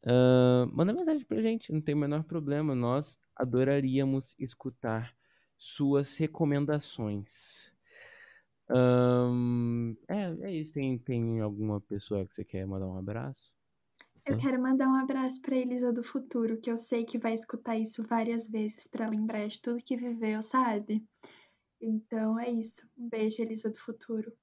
[0.06, 2.76] ah, manda mensagem pra gente, não tem o menor problema.
[2.76, 5.16] Nós adoraríamos escutar
[5.58, 7.74] suas recomendações.
[8.70, 10.74] Ahn, é, é isso.
[10.74, 13.56] Tem, tem alguma pessoa que você quer mandar um abraço?
[14.26, 17.78] Eu quero mandar um abraço pra Elisa do futuro, que eu sei que vai escutar
[17.78, 21.02] isso várias vezes pra lembrar de tudo que viveu, sabe?
[21.80, 22.86] Então é isso.
[22.98, 24.34] Um beijo, Elisa do futuro.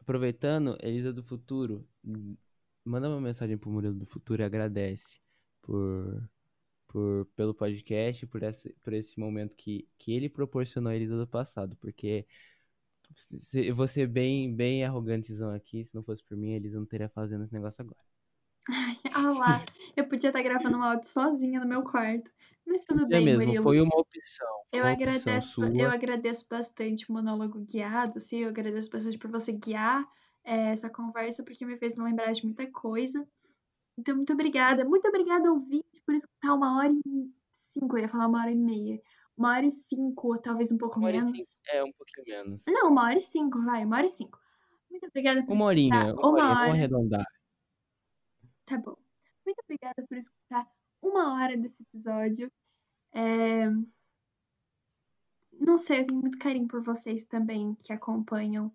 [0.00, 1.86] Aproveitando, Elisa do Futuro,
[2.84, 5.20] manda uma mensagem pro Murilo do Futuro e agradece
[5.62, 6.28] por,
[6.88, 11.26] por, pelo podcast, por esse, por esse momento que, que ele proporcionou a Elisa do
[11.26, 12.26] passado, porque
[13.16, 16.78] se- eu vou ser bem, bem arrogantezão aqui, se não fosse por mim, a Elisa
[16.78, 17.98] não teria fazendo esse negócio agora.
[19.14, 19.64] Ah lá,
[19.96, 22.30] eu podia estar gravando um áudio sozinha no meu quarto.
[22.66, 23.62] Mas tudo É bem, mesmo, Murilo.
[23.62, 25.70] foi uma opção, foi Eu uma opção agradeço, sua.
[25.76, 30.06] eu agradeço bastante o monólogo guiado, assim, eu agradeço bastante por você guiar
[30.44, 33.26] eh, essa conversa, porque me fez lembrar de muita coisa.
[33.98, 34.84] Então, muito obrigada.
[34.84, 37.96] Muito obrigada, ouvinte, por escutar uma hora e cinco.
[37.96, 39.00] Eu ia falar uma hora e meia.
[39.36, 41.32] Uma hora e cinco, ou talvez um pouco Uma hora e menos.
[41.50, 42.62] cinco, é, um pouquinho menos.
[42.66, 44.38] Não, uma hora e cinco, vai, uma hora e cinco.
[44.90, 46.72] Muito obrigada por Uma horinha, escutar uma uma horinha, vamos hora.
[46.72, 47.26] arredondar.
[48.66, 48.96] Tá bom.
[49.44, 50.66] Muito obrigada por escutar
[51.00, 52.52] uma hora desse episódio.
[53.14, 53.66] É,
[55.52, 58.72] Não sei, eu tenho muito carinho por vocês também que acompanham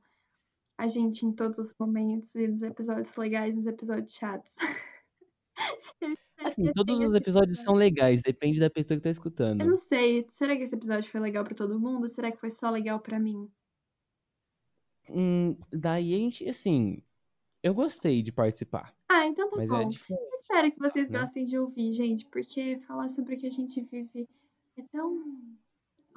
[0.77, 4.55] a gente em todos os momentos e nos episódios legais, nos episódios chatos.
[6.01, 9.63] Eu Assim, todos os episódios são legais, depende da pessoa que tá Eu escutando.
[9.65, 12.07] não sei, será que esse episódio foi legal pra todo mundo?
[12.07, 13.49] Será que foi só legal pra mim?
[15.09, 17.01] Hum, daí a gente, assim,
[17.63, 19.81] eu gostei de participar, Ah, então tá é bom.
[19.81, 19.89] Eu
[20.35, 21.19] espero que vocês né?
[21.19, 24.27] gostem de ouvir, gente, porque falar sobre o que a gente vive
[24.77, 25.23] é tão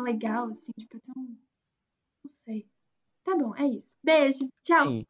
[0.01, 1.15] legal, assim, tipo, é tão.
[1.25, 2.67] Não sei.
[3.25, 3.95] Tá bom, é isso.
[4.03, 4.89] Beijo, tchau.
[4.89, 5.05] Sim.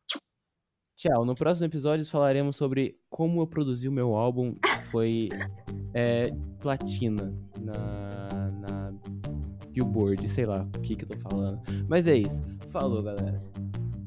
[0.96, 1.24] Tchau.
[1.24, 5.28] No próximo episódio falaremos sobre como eu produzi o meu álbum que foi
[5.94, 6.30] é,
[6.60, 8.92] platina na, na
[9.70, 11.60] Billboard, sei lá o que que eu tô falando.
[11.88, 12.42] Mas é isso.
[12.70, 13.42] Falou, galera.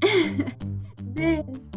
[1.01, 1.72] Beijo.